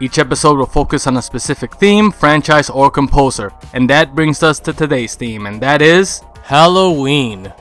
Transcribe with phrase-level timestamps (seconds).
[0.00, 4.60] Each episode will focus on a specific theme, franchise, or composer, and that brings us
[4.60, 7.52] to today's theme, and that is Halloween.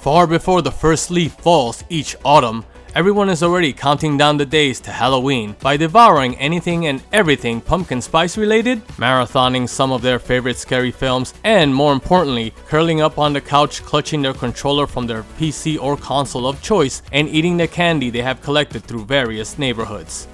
[0.00, 2.64] Far before the first leaf falls each autumn,
[2.96, 8.02] everyone is already counting down the days to Halloween by devouring anything and everything pumpkin
[8.02, 13.32] spice related, marathoning some of their favorite scary films, and more importantly, curling up on
[13.32, 17.68] the couch clutching their controller from their PC or console of choice and eating the
[17.68, 20.26] candy they have collected through various neighborhoods.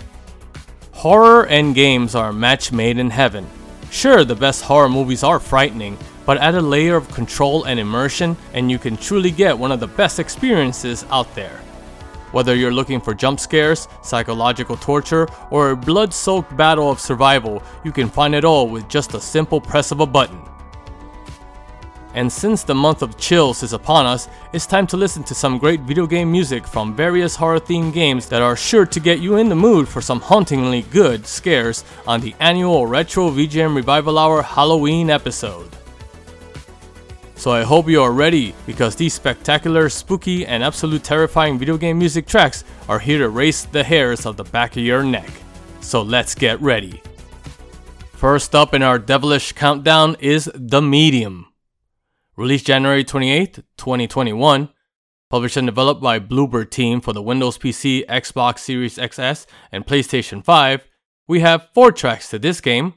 [1.02, 3.44] Horror and games are a match made in heaven.
[3.90, 8.36] Sure, the best horror movies are frightening, but add a layer of control and immersion,
[8.52, 11.58] and you can truly get one of the best experiences out there.
[12.30, 17.64] Whether you're looking for jump scares, psychological torture, or a blood soaked battle of survival,
[17.82, 20.40] you can find it all with just a simple press of a button.
[22.14, 25.58] And since the month of chills is upon us, it's time to listen to some
[25.58, 29.36] great video game music from various horror themed games that are sure to get you
[29.36, 34.42] in the mood for some hauntingly good scares on the annual Retro VGM Revival Hour
[34.42, 35.70] Halloween episode.
[37.34, 41.98] So I hope you are ready because these spectacular, spooky, and absolute terrifying video game
[41.98, 45.30] music tracks are here to race the hairs of the back of your neck.
[45.80, 47.02] So let's get ready.
[48.12, 51.51] First up in our devilish countdown is The Medium.
[52.34, 54.70] Released January 28, 2021,
[55.28, 60.43] published and developed by Bloober Team for the Windows PC, Xbox Series XS, and PlayStation
[60.43, 60.88] 5,
[61.28, 62.94] we have four tracks to this game,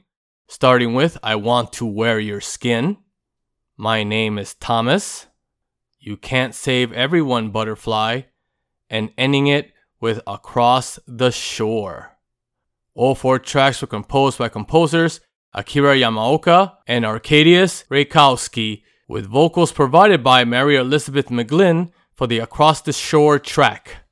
[0.48, 2.96] starting with I Want to Wear Your Skin.
[3.76, 5.26] My name is Thomas.
[5.98, 8.22] You can't save everyone, Butterfly.
[8.88, 12.16] And ending it with Across the Shore.
[12.94, 15.20] All four tracks were composed by composers
[15.52, 22.82] Akira Yamaoka and Arkadiusz Reikowski, with vocals provided by Mary Elizabeth McGlynn for the Across
[22.82, 24.05] the Shore track.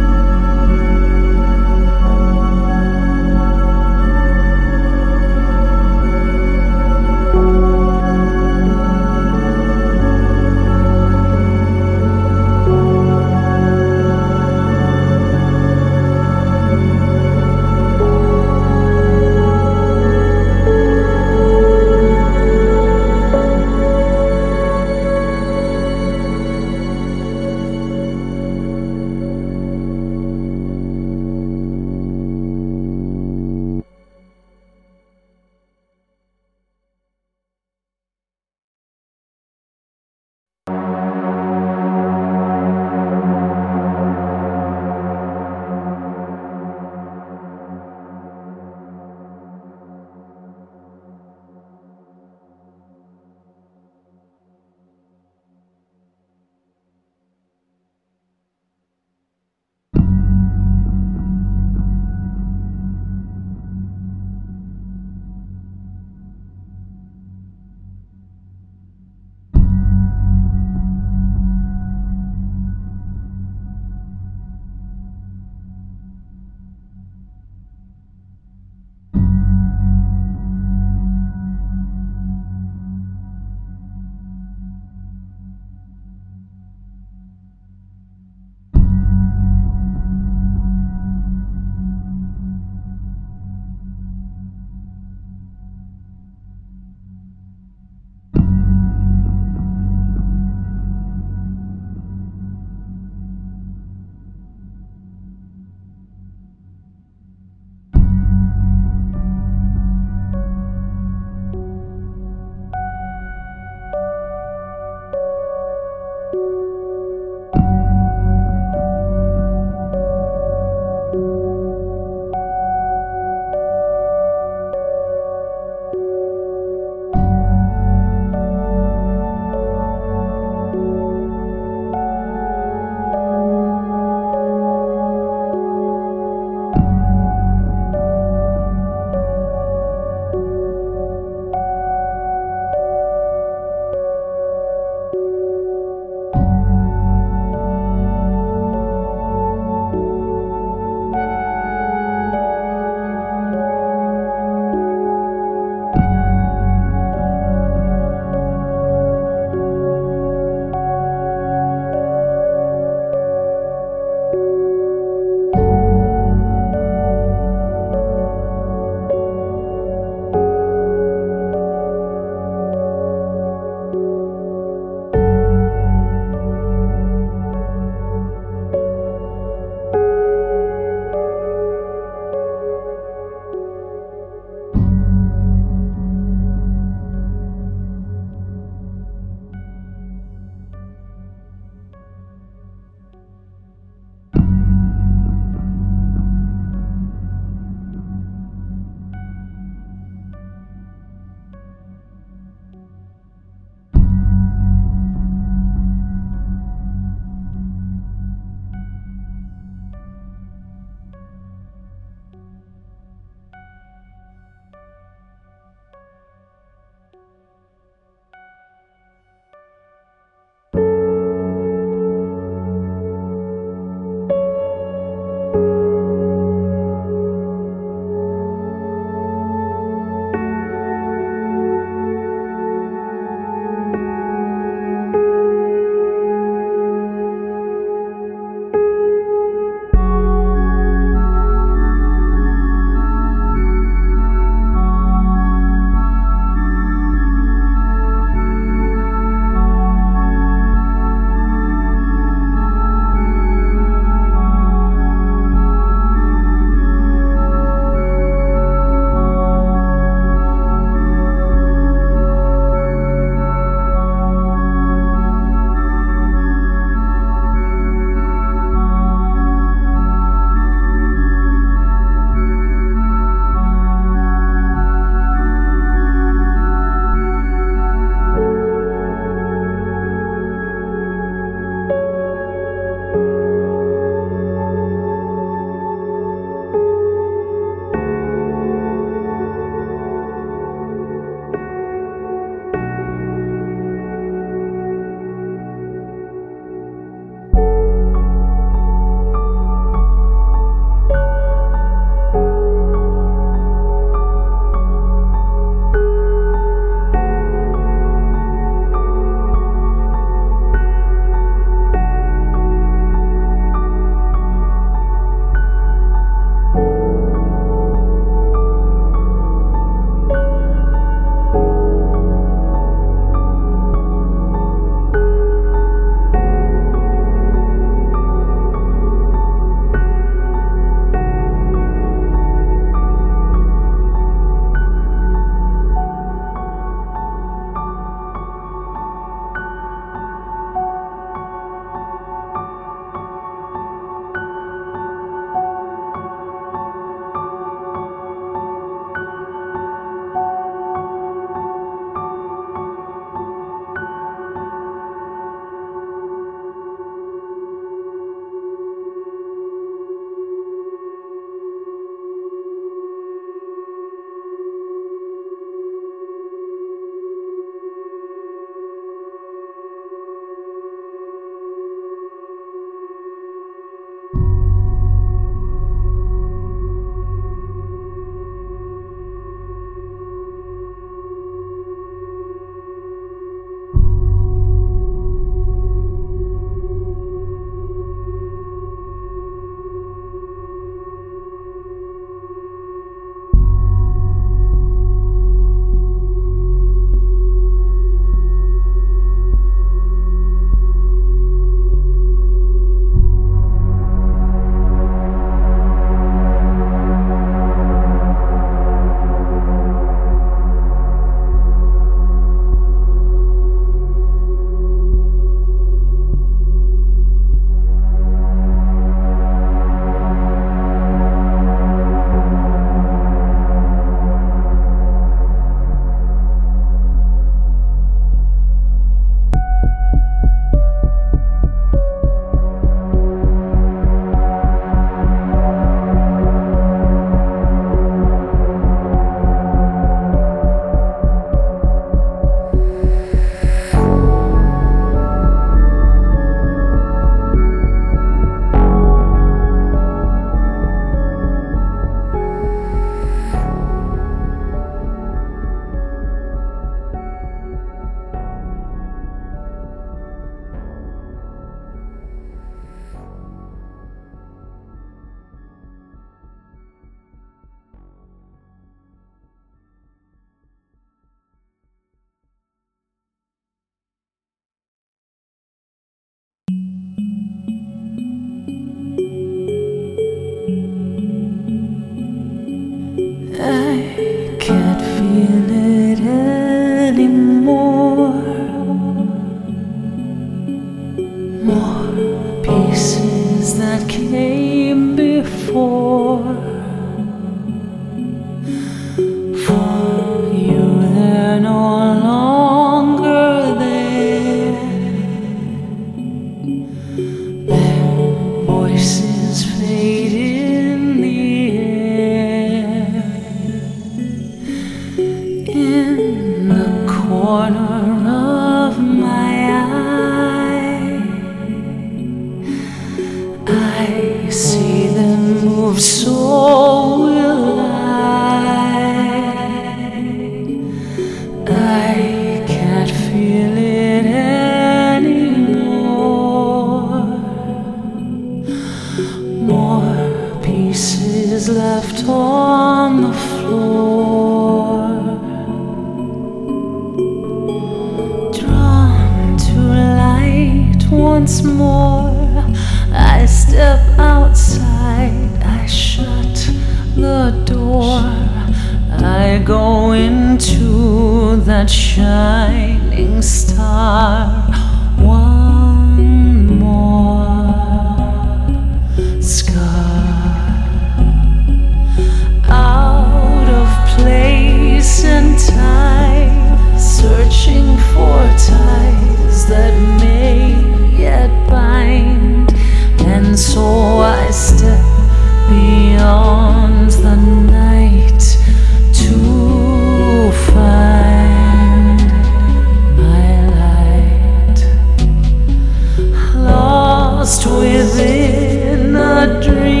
[599.41, 600.00] A dream.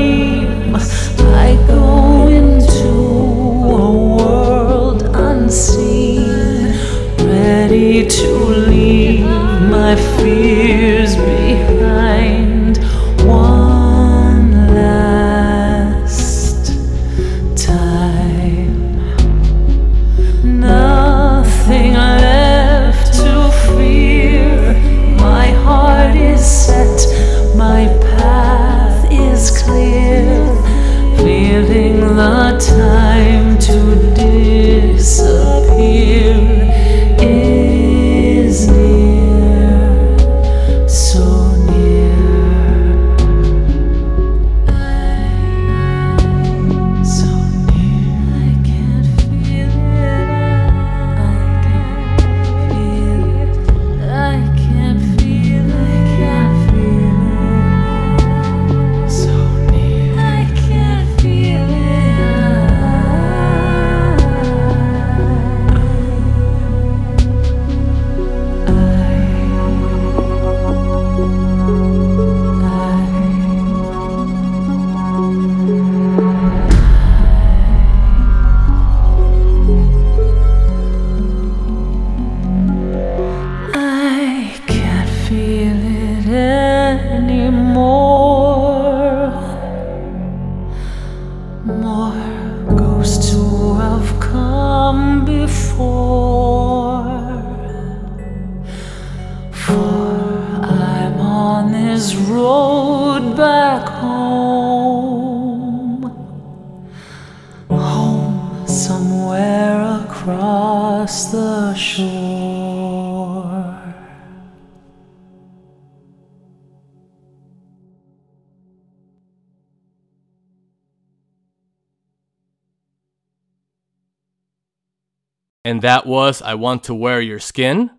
[125.81, 127.89] And that was I Want to Wear Your Skin.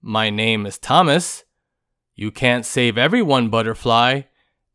[0.00, 1.42] My name is Thomas.
[2.14, 4.20] You Can't Save Everyone Butterfly.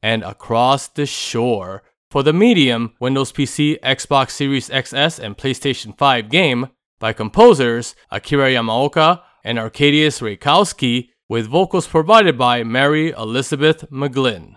[0.03, 6.29] And Across the Shore for the medium Windows PC, Xbox Series XS, and PlayStation 5
[6.29, 6.67] game
[6.99, 14.55] by composers Akira Yamaoka and Arkadiusz Reikowski, with vocals provided by Mary Elizabeth McGlynn.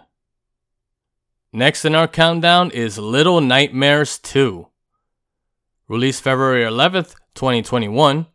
[1.52, 4.66] Next in our countdown is Little Nightmares 2.
[5.86, 8.26] Released February 11th, 2021.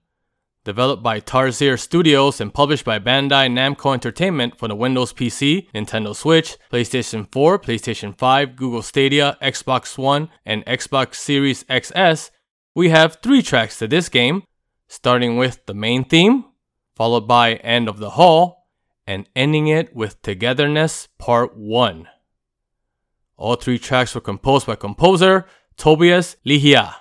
[0.64, 6.14] Developed by Tarsier Studios and published by Bandai Namco Entertainment for the Windows PC, Nintendo
[6.14, 12.32] Switch, PlayStation 4, PlayStation 5, Google Stadia, Xbox One, and Xbox Series XS,
[12.76, 14.44] we have three tracks to this game,
[14.88, 16.46] starting with the main theme,
[16.96, 18.68] followed by End of the Hall,
[19.08, 22.08] and ending it with Togetherness Part 1.
[23.38, 26.94] All three tracks were composed by composer Tobias Lilja.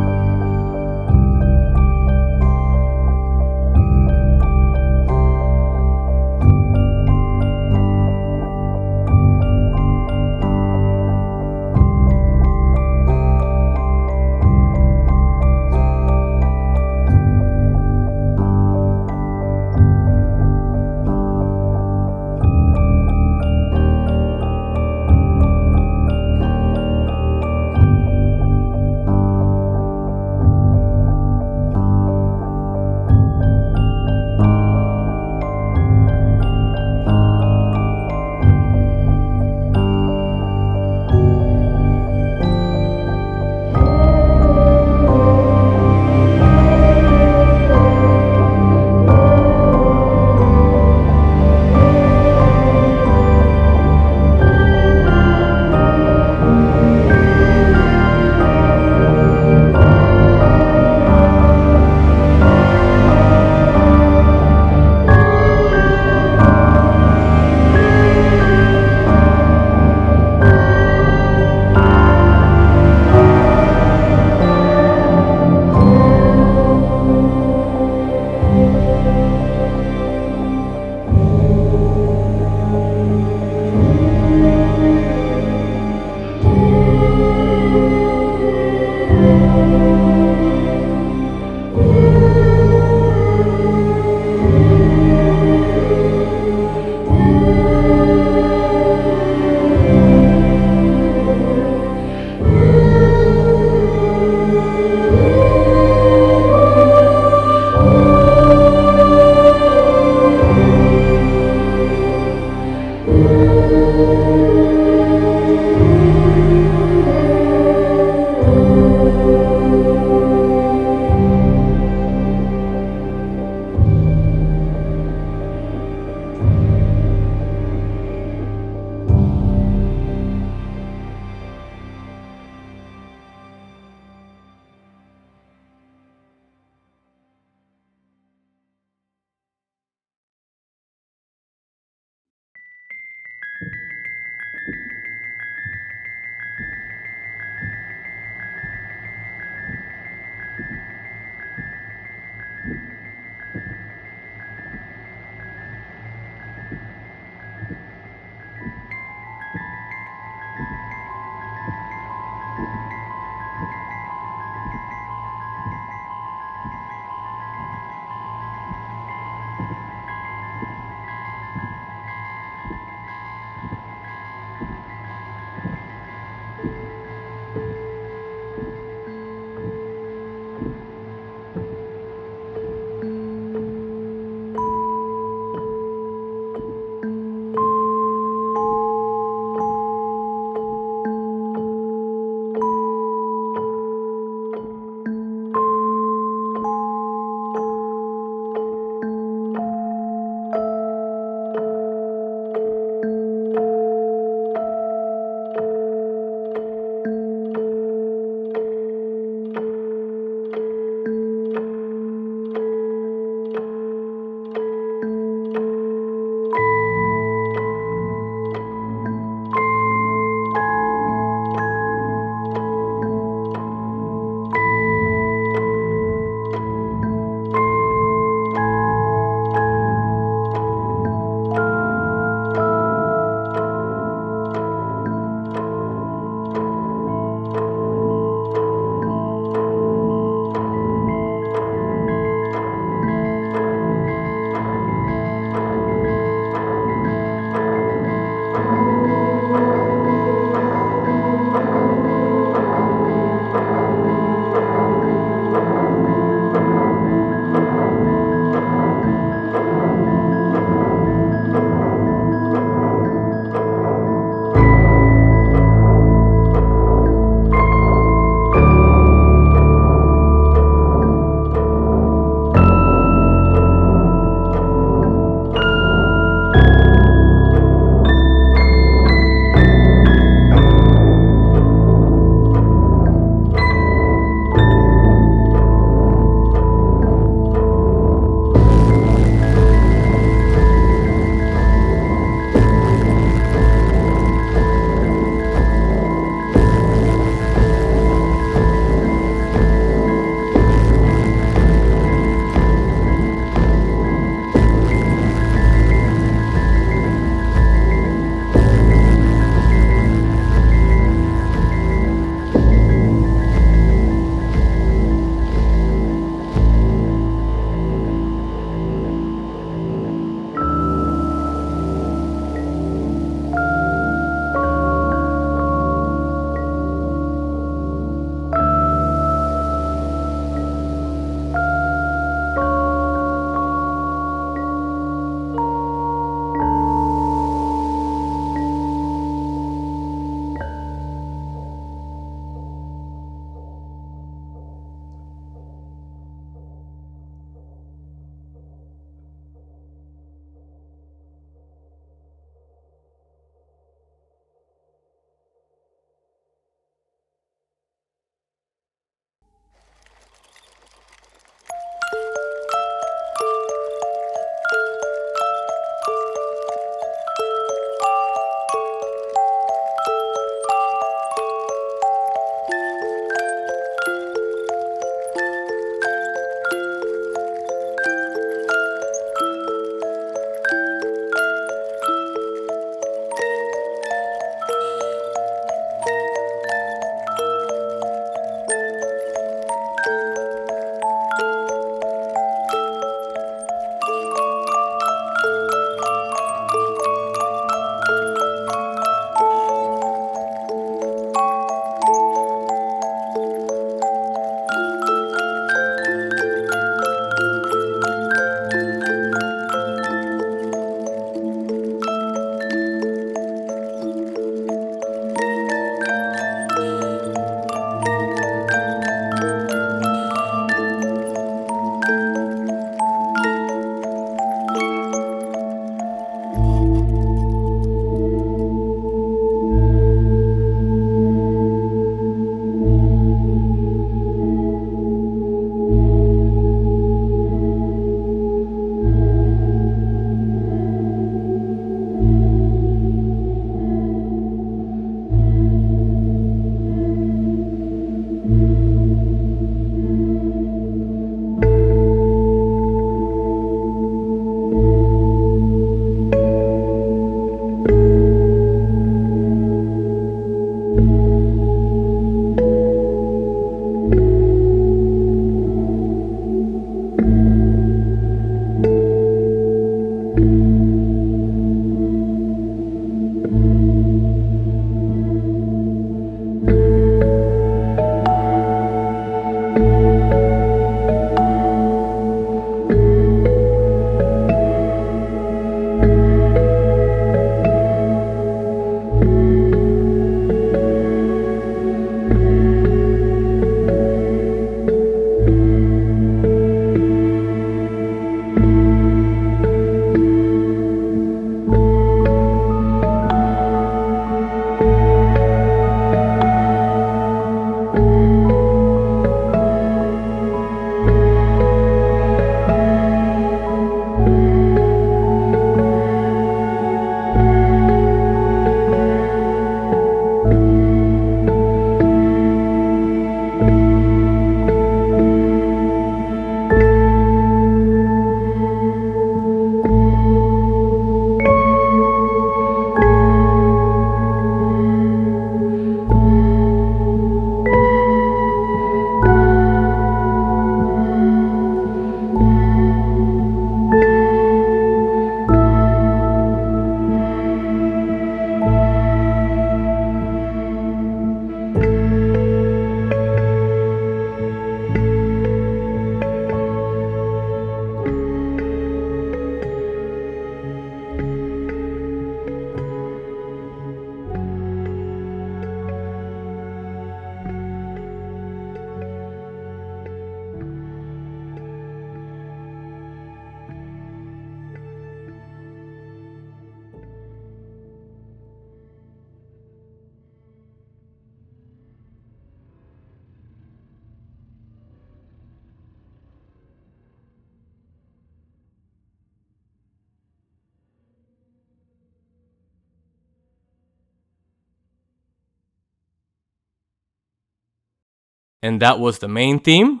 [598.64, 600.00] And that was the main theme,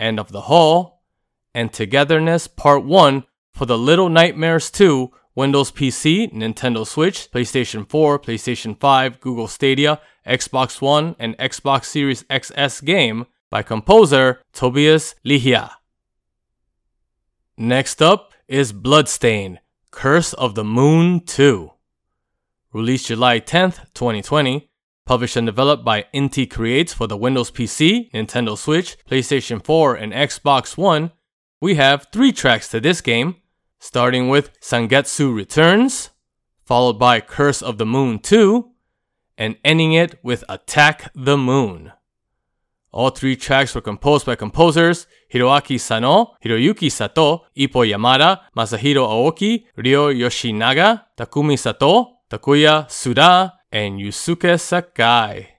[0.00, 1.02] End of the Hall,
[1.54, 8.18] and Togetherness Part 1 for the Little Nightmares 2 Windows PC, Nintendo Switch, PlayStation 4,
[8.18, 15.72] PlayStation 5, Google Stadia, Xbox One, and Xbox Series XS game by composer Tobias Lilja.
[17.58, 21.72] Next up is Bloodstain Curse of the Moon 2.
[22.72, 24.70] Released July 10th, 2020,
[25.08, 30.12] published and developed by Inti Creates for the Windows PC, Nintendo Switch, PlayStation 4, and
[30.12, 31.12] Xbox One,
[31.62, 33.36] we have three tracks to this game,
[33.80, 36.10] starting with Sangetsu Returns,
[36.62, 38.70] followed by Curse of the Moon 2,
[39.38, 41.90] and ending it with Attack the Moon.
[42.92, 49.64] All three tracks were composed by composers Hiroaki Sano, Hiroyuki Sato, Ippo Yamada, Masahiro Aoki,
[49.74, 55.57] Ryo Yoshinaga, Takumi Sato, Takuya Suda, and Yusuke Sakai.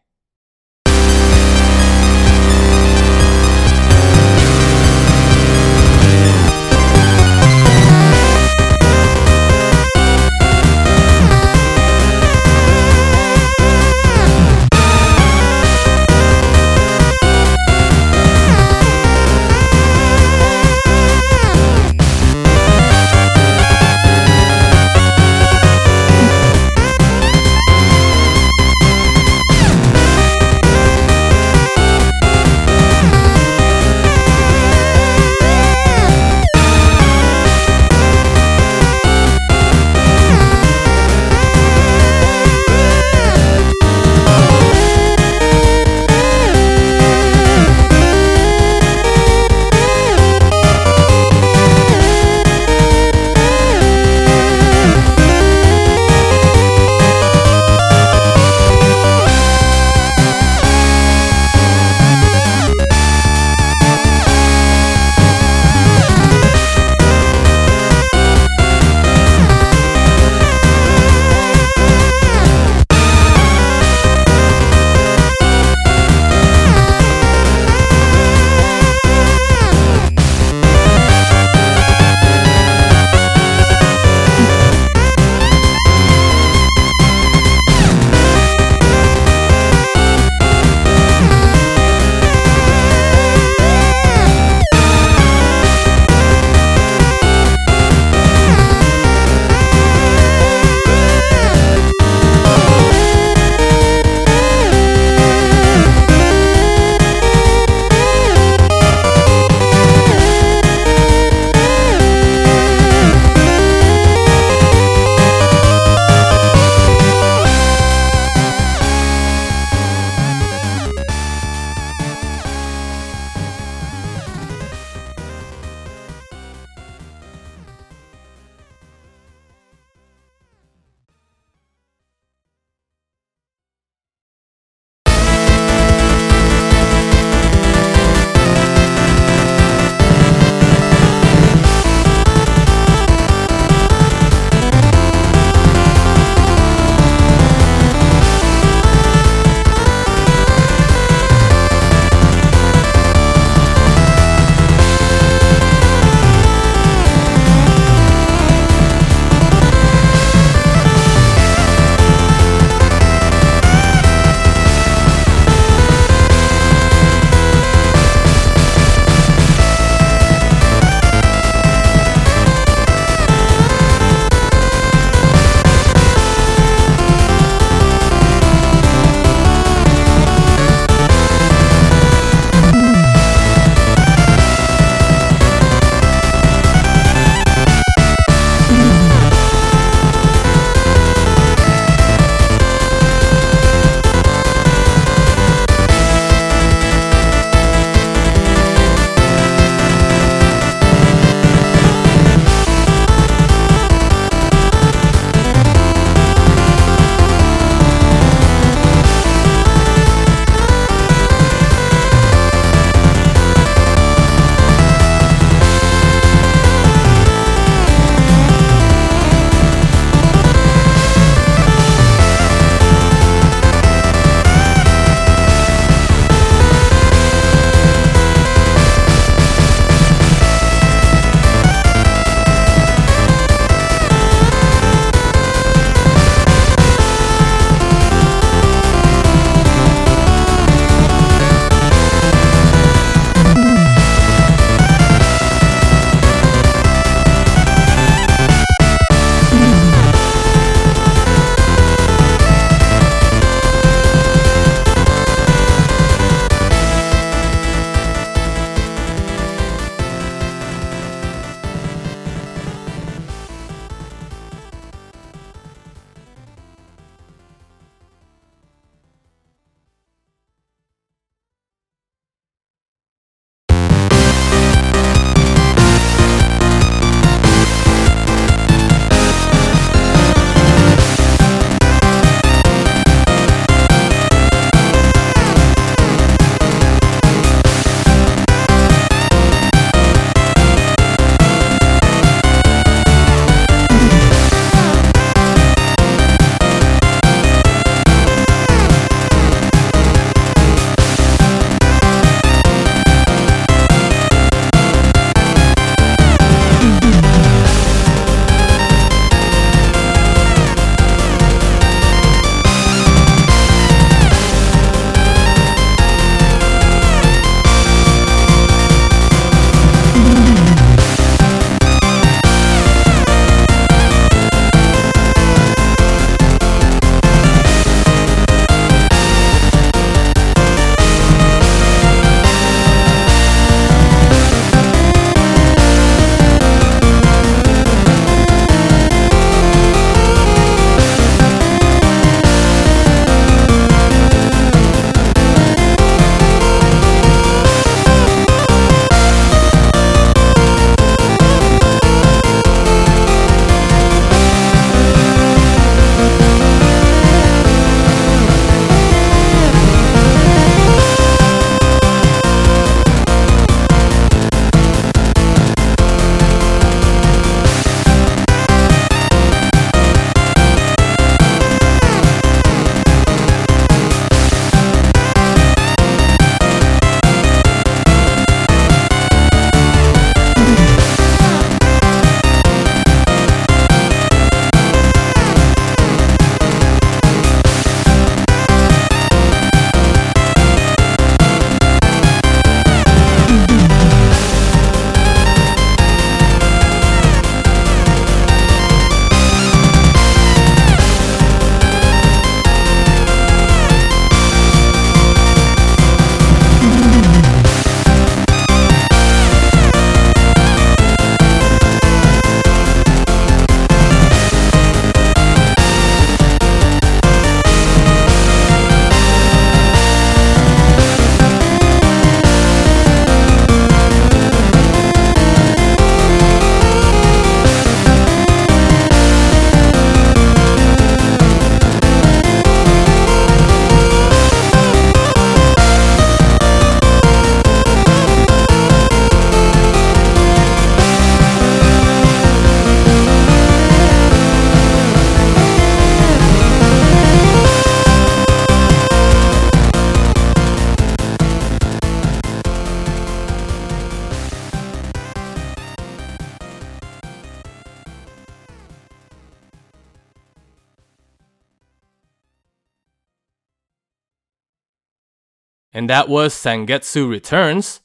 [466.09, 467.99] And that was Sangetsu Returns,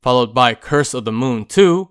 [0.00, 1.88] followed by Curse of the Moon 2,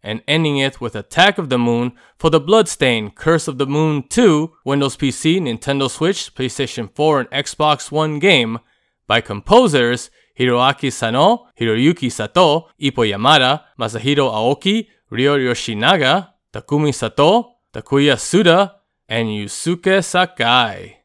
[0.00, 4.04] and ending it with Attack of the Moon for the Bloodstained Curse of the Moon
[4.08, 8.60] 2 Windows PC, Nintendo Switch, PlayStation 4, and Xbox One game
[9.08, 18.16] by composers Hiroaki Sano, Hiroyuki Sato, Ippo Yamada, Masahiro Aoki, Ryo Yoshinaga, Takumi Sato, Takuya
[18.16, 18.76] Suda,
[19.08, 20.98] and Yusuke Sakai.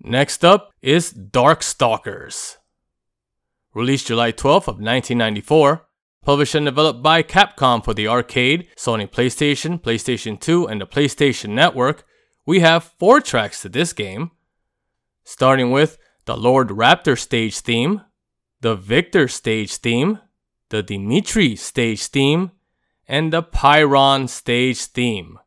[0.00, 2.58] Next up is Darkstalkers.
[3.74, 5.84] Released July 12th of 1994,
[6.24, 11.50] published and developed by Capcom for the arcade, Sony PlayStation, PlayStation 2, and the PlayStation
[11.50, 12.04] Network,
[12.46, 14.30] we have four tracks to this game,
[15.24, 18.02] starting with the Lord Raptor stage theme,
[18.60, 20.20] the Victor stage theme,
[20.68, 22.52] the Dimitri stage theme,
[23.08, 25.40] and the Pyron stage theme.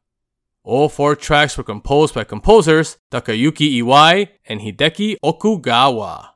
[0.70, 6.29] All four tracks were composed by composers Takayuki Iwai and Hideki Okugawa.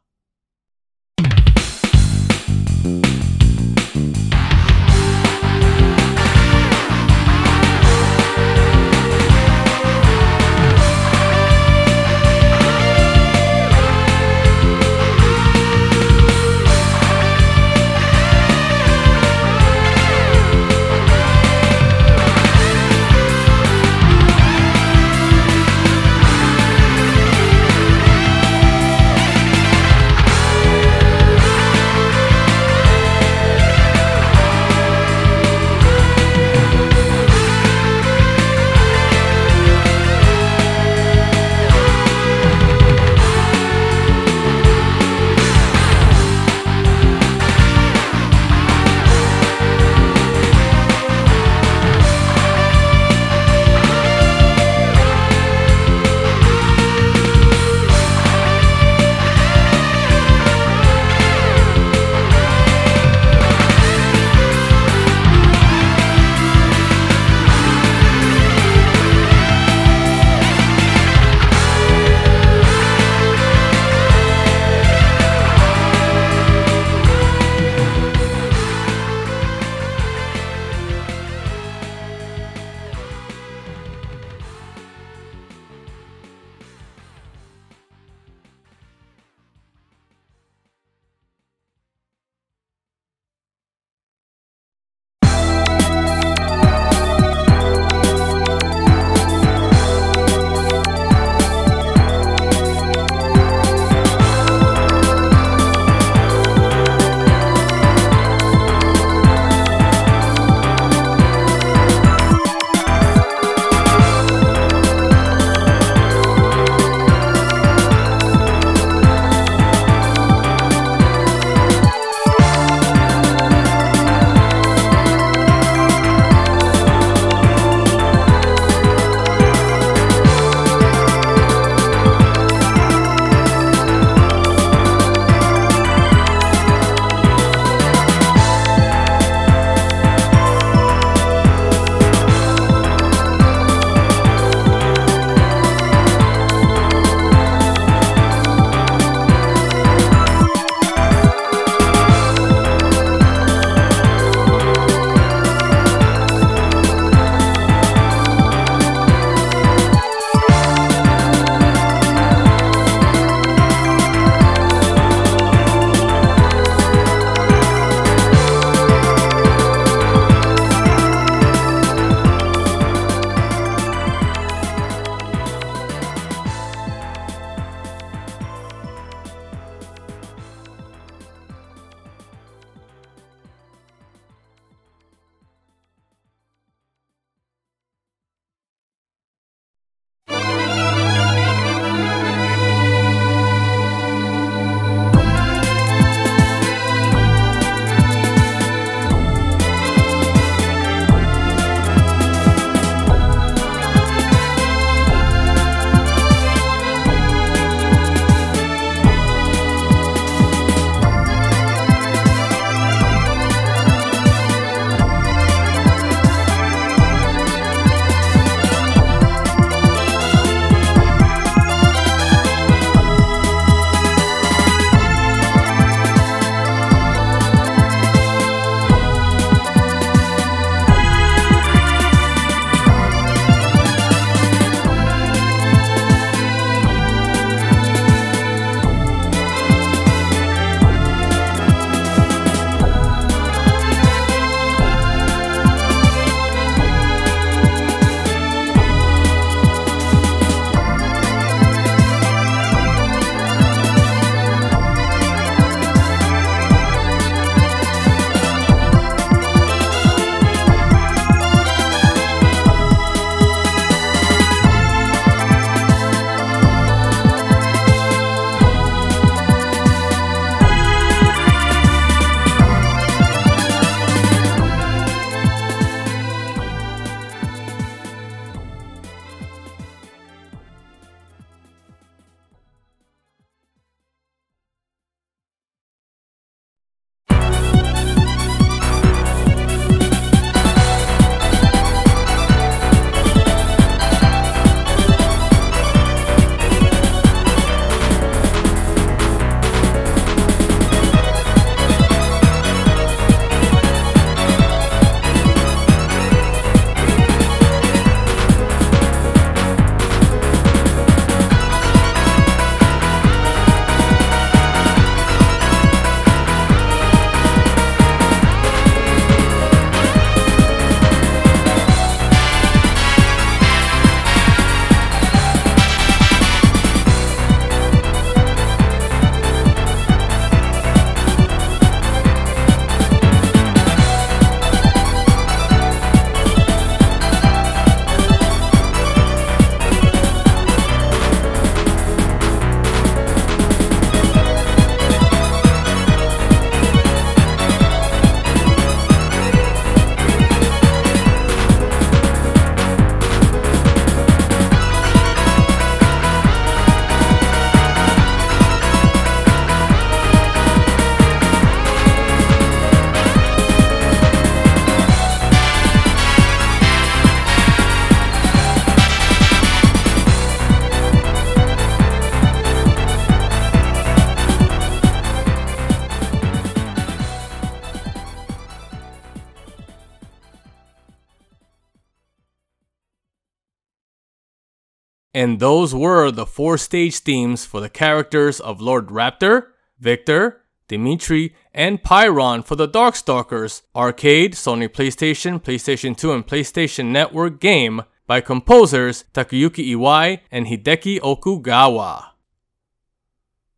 [385.43, 391.53] And those were the four stage themes for the characters of Lord Raptor, Victor, Dimitri,
[391.73, 398.39] and Pyron for the Darkstalkers arcade, Sony PlayStation, PlayStation 2, and PlayStation Network game by
[398.39, 402.27] composers Takayuki Iwai and Hideki Okugawa.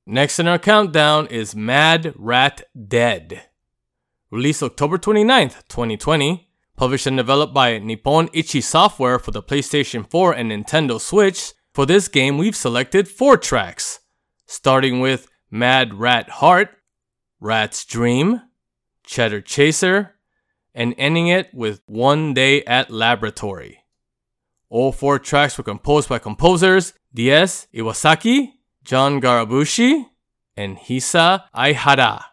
[0.05, 3.41] Next in our countdown is Mad Rat Dead.
[4.29, 6.44] Released October 29th, 2020.
[6.75, 11.53] Published and developed by Nippon Ichi Software for the PlayStation 4 and Nintendo Switch.
[11.73, 14.01] For this game, we've selected four tracks,
[14.45, 16.69] starting with Mad Rat Heart,
[17.39, 18.41] Rat's Dream,
[19.05, 20.15] Cheddar Chaser,
[20.73, 23.83] and ending it with One Day at Laboratory.
[24.69, 28.51] All four tracks were composed by composers DS Iwasaki,
[28.83, 30.07] John Garabushi,
[30.57, 32.25] and Hisa Aihara.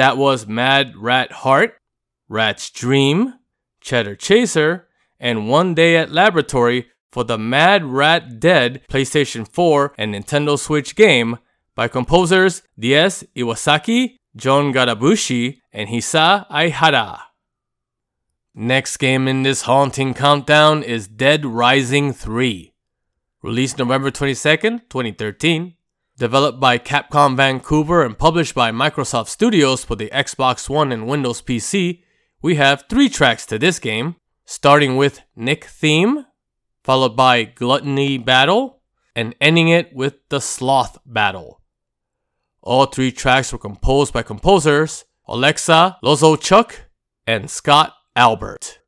[0.00, 1.76] That was Mad Rat Heart,
[2.26, 3.34] Rat's Dream,
[3.82, 4.88] Cheddar Chaser,
[5.18, 10.96] and One Day at Laboratory for the Mad Rat Dead PlayStation 4 and Nintendo Switch
[10.96, 11.36] game
[11.74, 17.24] by composers DS Iwasaki, John Garabushi, and Hisa Aihara.
[18.54, 22.72] Next game in this haunting countdown is Dead Rising 3.
[23.42, 25.74] Released November 22nd, 2013.
[26.20, 31.40] Developed by Capcom Vancouver and published by Microsoft Studios for the Xbox One and Windows
[31.40, 32.02] PC,
[32.42, 36.26] we have three tracks to this game, starting with Nick Theme,
[36.84, 38.82] followed by Gluttony Battle,
[39.16, 41.62] and ending it with the Sloth Battle.
[42.60, 46.80] All three tracks were composed by composers Alexa Lozowchuk
[47.26, 48.79] and Scott Albert.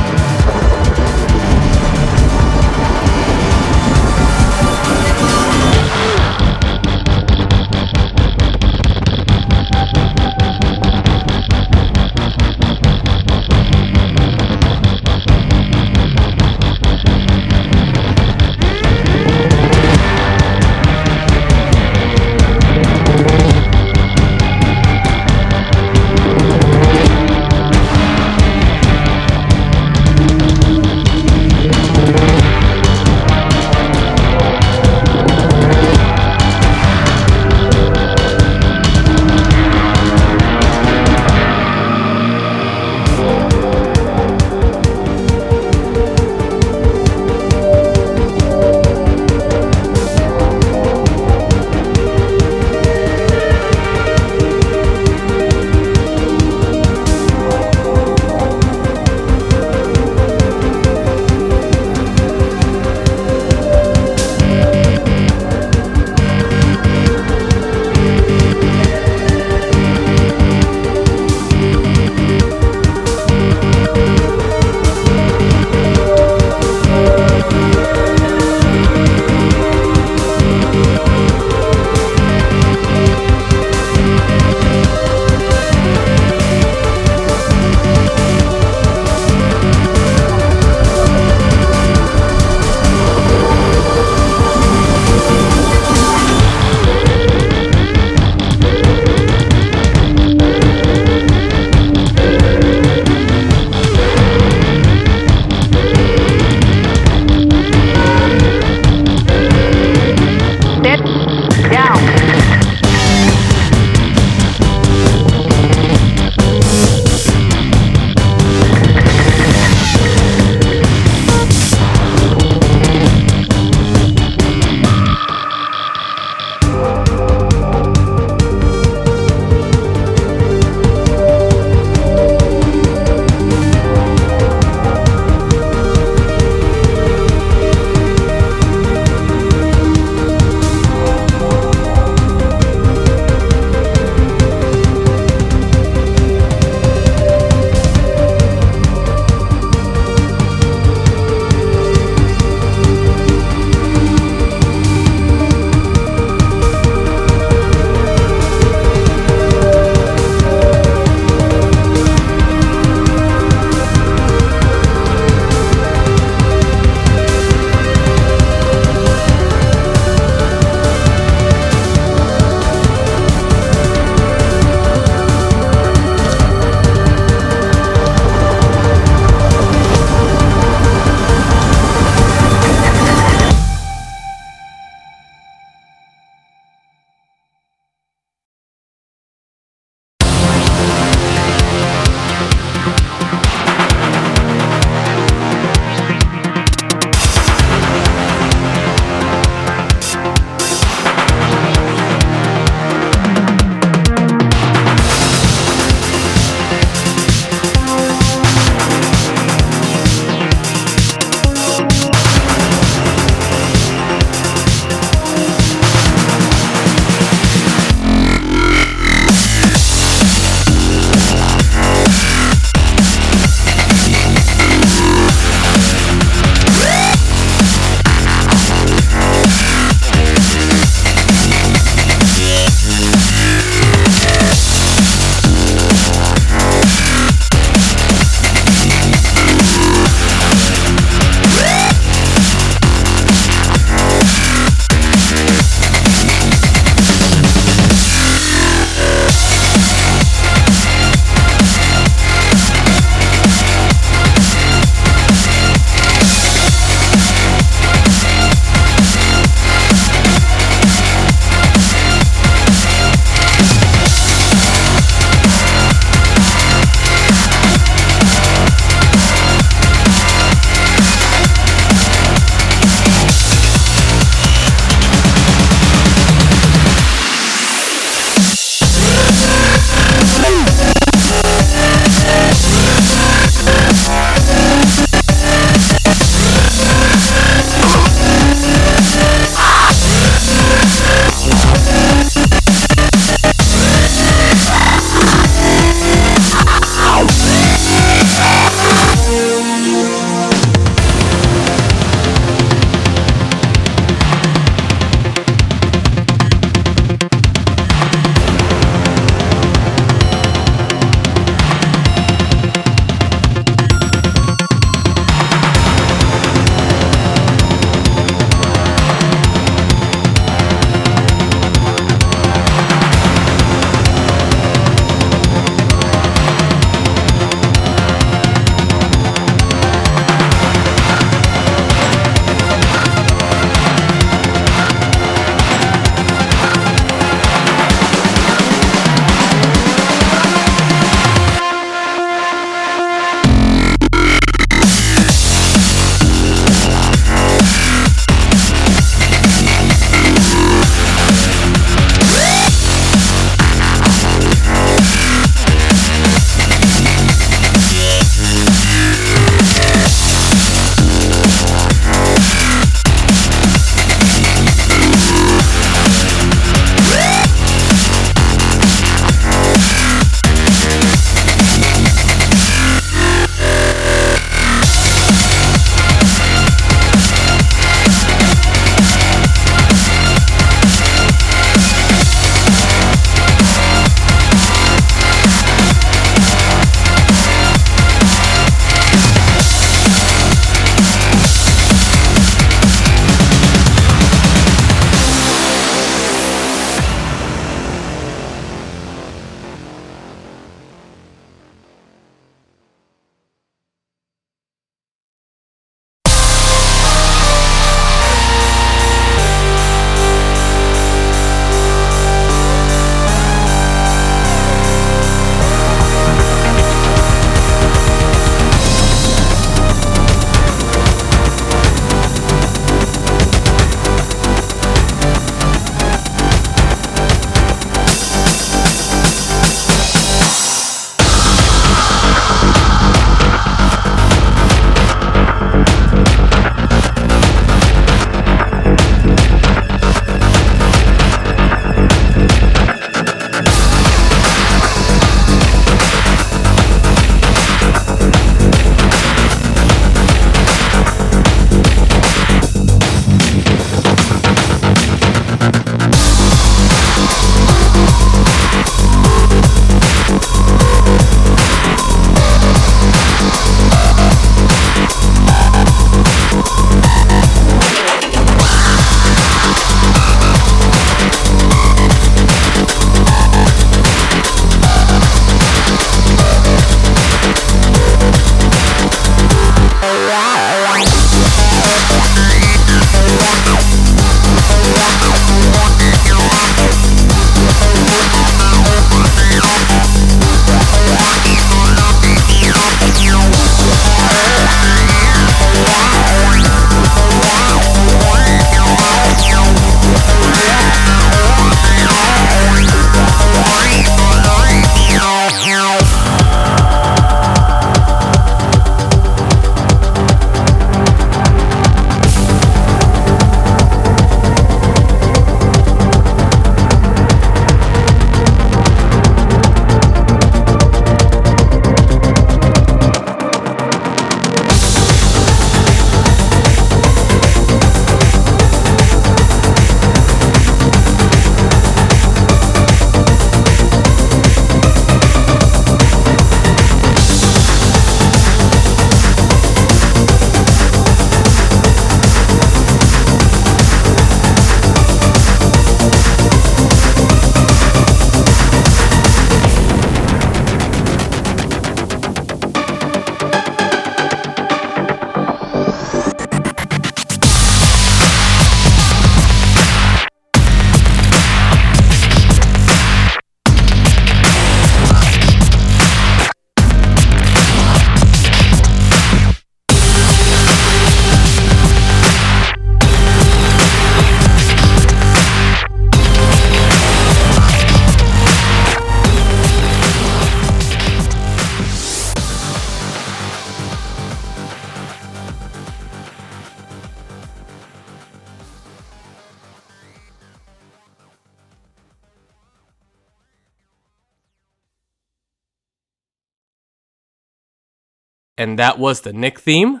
[598.96, 600.00] That was the Nick theme,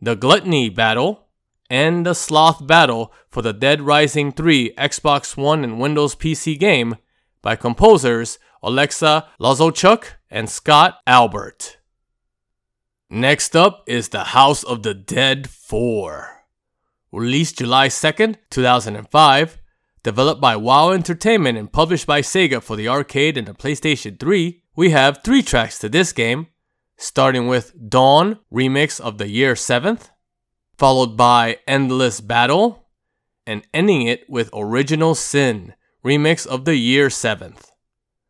[0.00, 1.26] the Gluttony Battle,
[1.68, 6.96] and the Sloth Battle for the Dead Rising 3 Xbox One and Windows PC game
[7.42, 11.76] by composers Alexa Lozowchuk and Scott Albert.
[13.10, 16.44] Next up is The House of the Dead 4.
[17.12, 19.58] Released July 2nd, 2005,
[20.02, 24.62] developed by WoW Entertainment and published by Sega for the arcade and the PlayStation 3,
[24.74, 26.46] we have three tracks to this game,
[27.00, 30.10] starting with Dawn remix of the year 7th,
[30.76, 32.88] followed by Endless Battle,
[33.46, 35.72] and ending it with Original Sin
[36.04, 37.70] remix of the year 7th.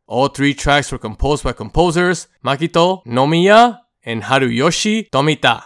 [0.06, 5.64] All three tracks were composed by composers Makito Nomiya and Haruyoshi Tomita.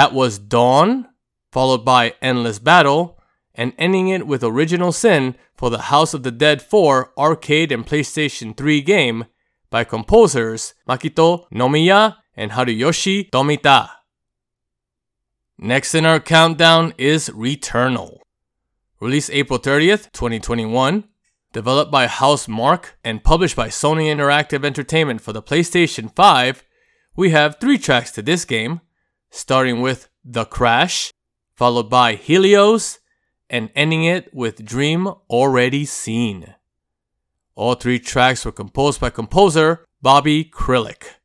[0.00, 1.06] That was Dawn,
[1.52, 3.20] followed by Endless Battle,
[3.54, 7.86] and ending it with Original Sin for the House of the Dead 4 arcade and
[7.86, 9.26] PlayStation 3 game
[9.68, 13.90] by composers Makito Nomiya and Haruyoshi Tomita.
[15.58, 18.20] Next in our countdown is Returnal.
[19.00, 21.04] Released April 30th, 2021.
[21.52, 26.64] Developed by Housemarque and published by Sony Interactive Entertainment for the PlayStation 5,
[27.16, 28.80] we have three tracks to this game,
[29.30, 31.12] starting with The Crash,
[31.54, 32.98] followed by Helios,
[33.48, 36.54] and ending it with Dream Already Seen.
[37.54, 41.19] All three tracks were composed by composer Bobby Krlic.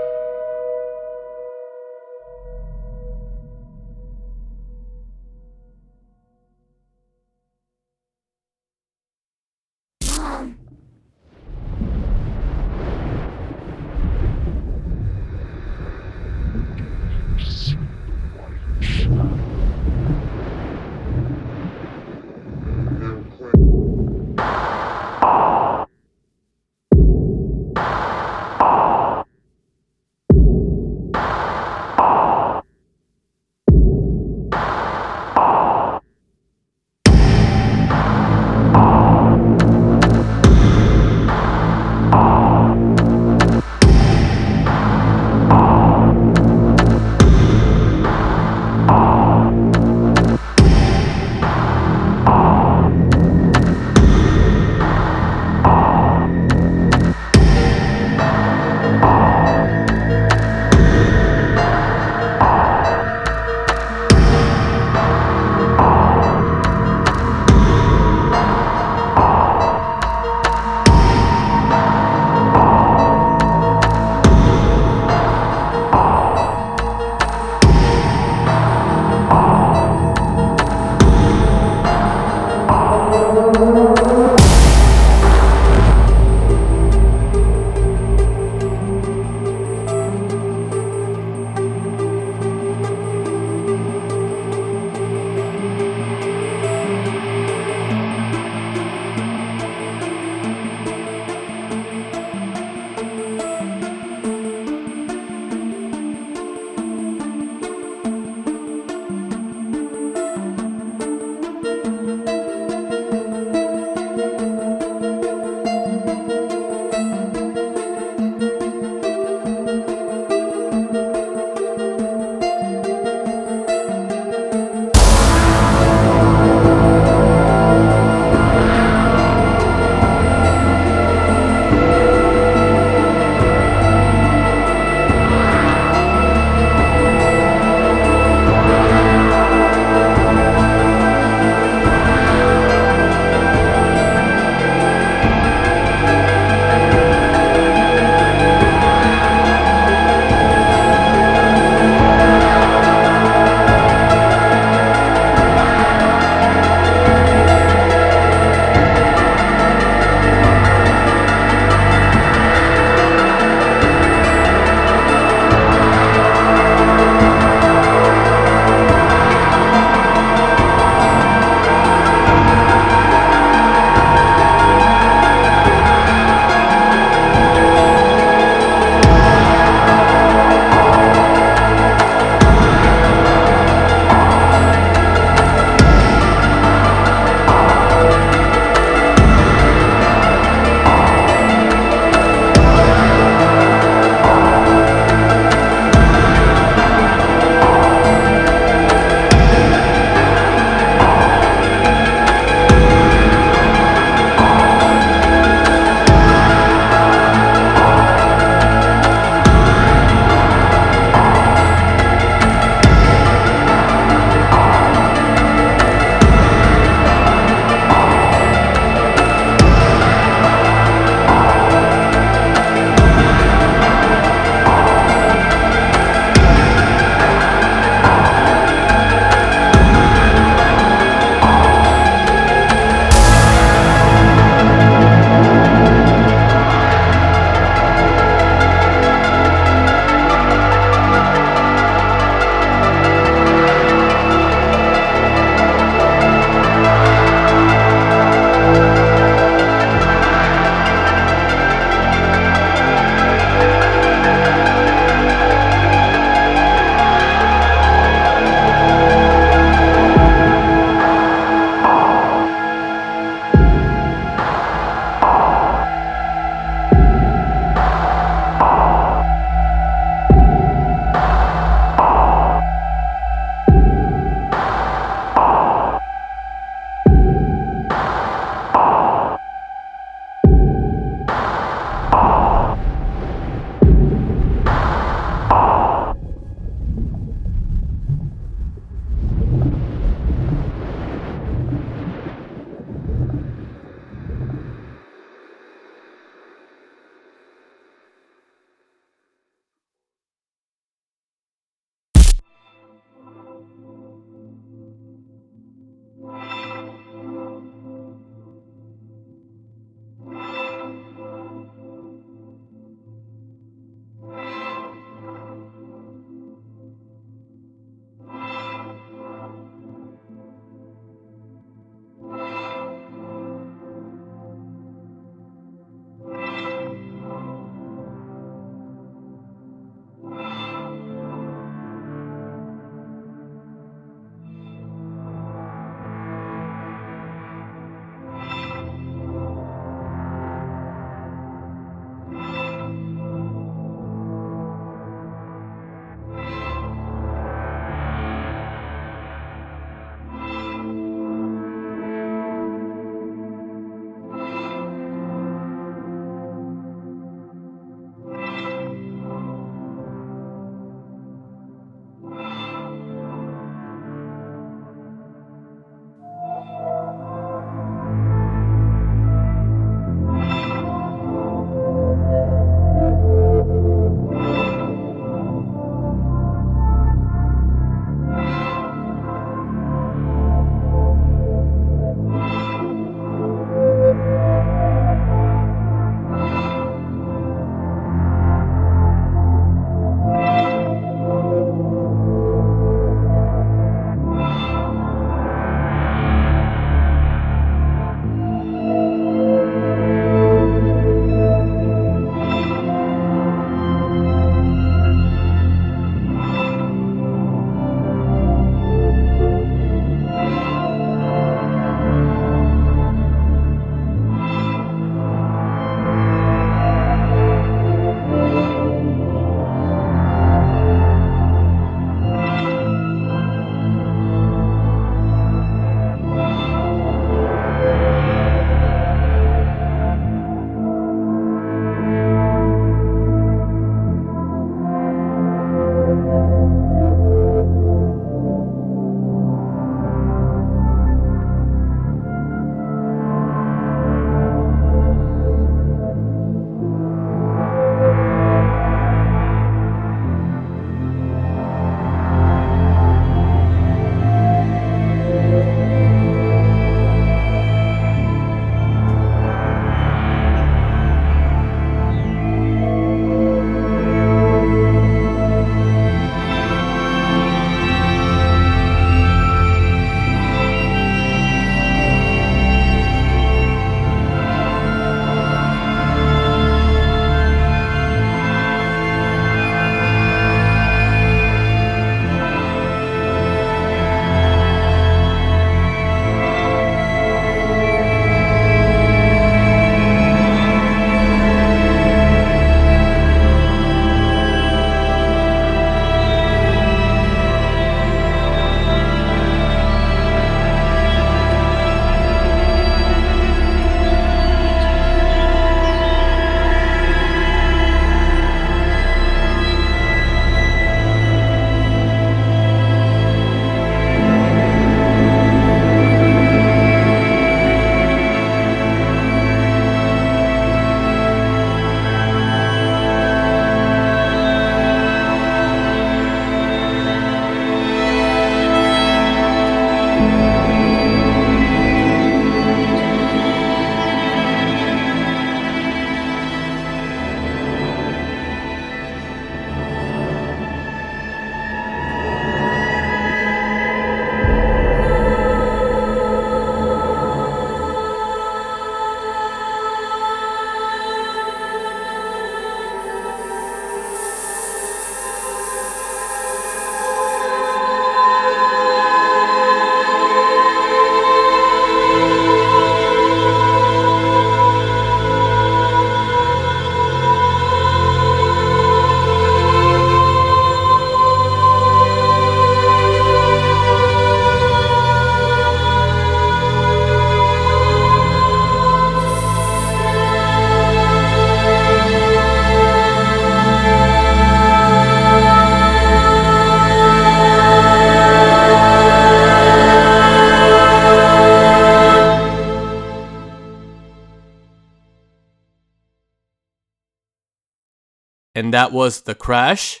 [598.66, 600.00] And that was The Crash,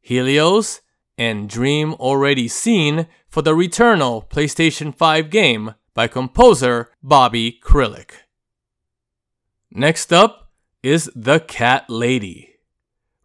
[0.00, 0.80] Helios,
[1.18, 8.12] and Dream Already Seen for the Returnal PlayStation 5 game by composer Bobby Krlic.
[9.70, 10.50] Next up
[10.82, 12.54] is The Cat Lady.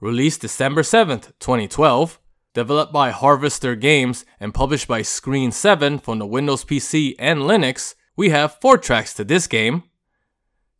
[0.02, 2.20] Released December 7th, 2012,
[2.54, 7.96] developed by Harvester Games and published by Screen 7 from the Windows PC and Linux,
[8.18, 9.84] we have four tracks to this game.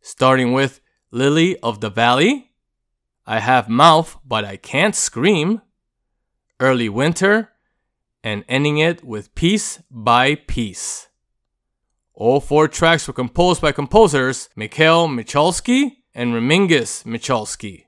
[0.02, 2.51] Starting with Lily of the Valley,
[3.26, 5.62] I Have Mouth But I Can't Scream,
[6.58, 7.50] Early Winter,
[8.24, 11.08] and ending it with Piece by Piece.
[12.14, 17.84] All four tracks were composed by composers Mikhail Michalski and Remingis Michalski.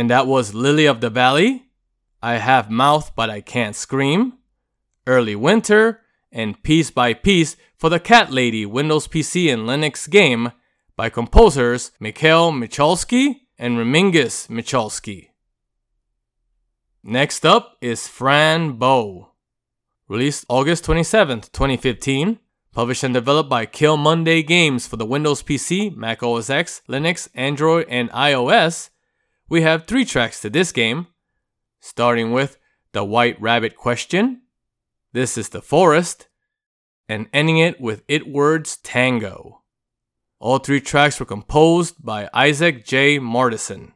[0.00, 1.66] And that was Lily of the Valley,
[2.22, 4.38] I Have Mouth But I Can't Scream,
[5.06, 6.00] Early Winter,
[6.32, 10.52] and Piece by Piece for the Cat Lady Windows PC and Linux game
[10.96, 15.32] by composers Mikhail Michalski and Remingis Michalski.
[17.04, 19.32] Next up is Fran Bow.
[20.08, 22.38] Released August 27, 2015.
[22.72, 27.84] Published and developed by Killmonday Games for the Windows PC, Mac OS X, Linux, Android,
[27.90, 28.88] and iOS.
[29.50, 31.08] We have three tracks to this game,
[31.80, 32.56] starting with
[32.92, 34.42] The White Rabbit Question,
[35.12, 36.28] This is the Forest,
[37.08, 39.62] and ending it with It Words Tango.
[40.38, 43.18] All three tracks were composed by Isak J.
[43.18, 43.92] Martinsson.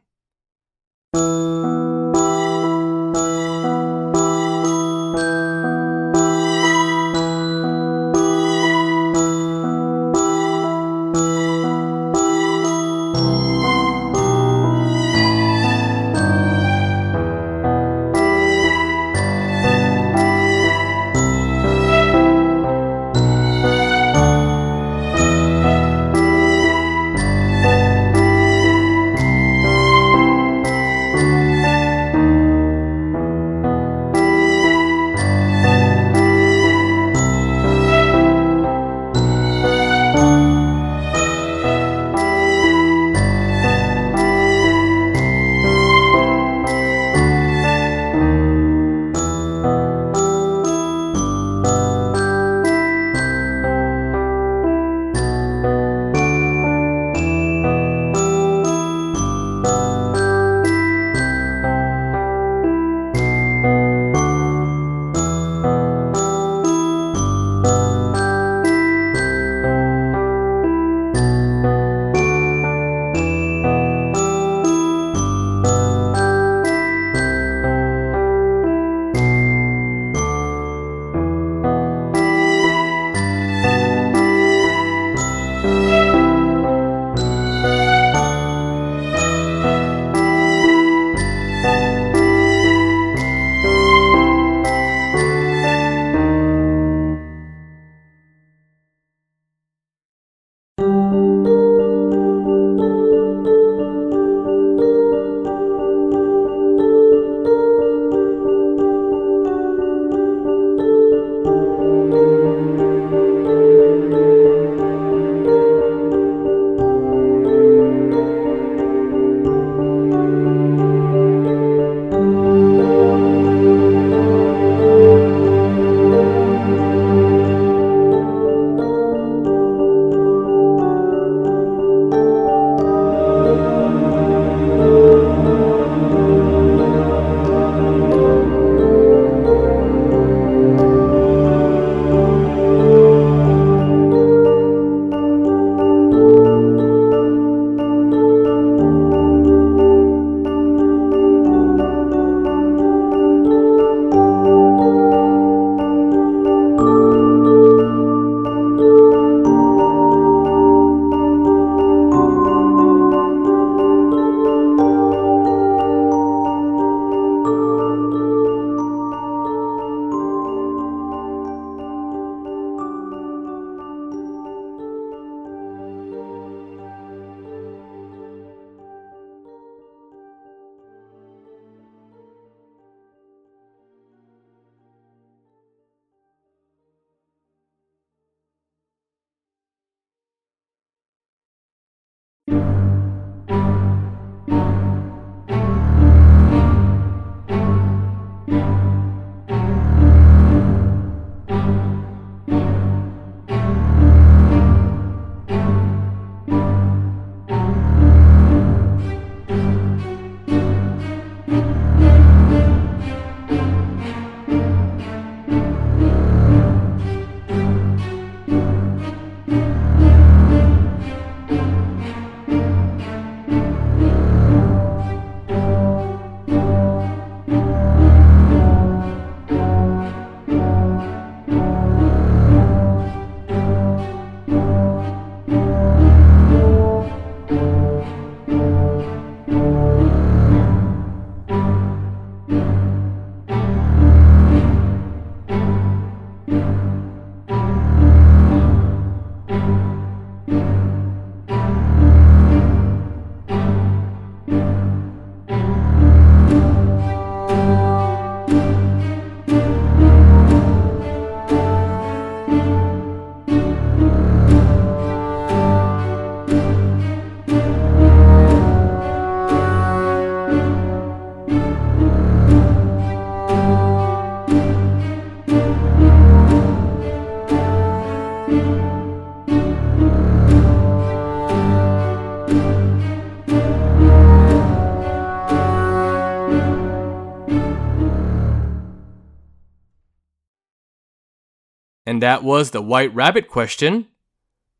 [292.15, 294.07] And that was the White Rabbit question.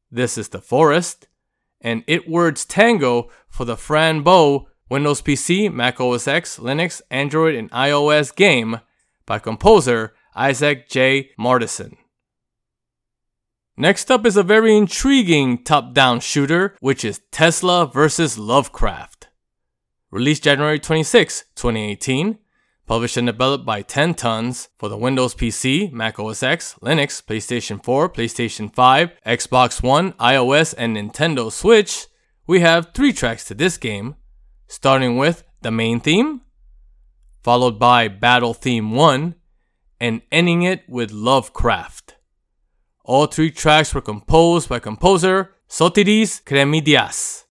[0.09, 1.27] This is the Forest,
[1.81, 7.53] and It Words Tango for the Fran Bow Windows PC, Mac OS X, Linux, Android,
[7.53, 8.79] and iOS game
[9.25, 11.31] by composer Isak J.
[11.37, 11.97] Martinsson.
[13.75, 18.37] Next up is a very intriguing top down shooter, which is Tesla vs.
[18.37, 19.27] Lovecraft.
[20.09, 22.37] Released January 26, 2018.
[22.85, 27.83] Published and developed by 10 Tons for the Windows PC, Mac OS X, Linux, PlayStation
[27.83, 32.05] 4, PlayStation 5, Xbox One, iOS, and Nintendo Switch,
[32.45, 34.15] we have three tracks to this game,
[34.67, 36.41] starting with the main theme,
[37.41, 39.33] followed by Battle Theme 1,
[39.99, 42.17] and ending it with Lovecraft.
[43.03, 47.44] All three tracks were composed by composer Sotiris Kremidias.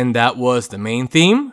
[0.00, 1.52] And that was the main theme,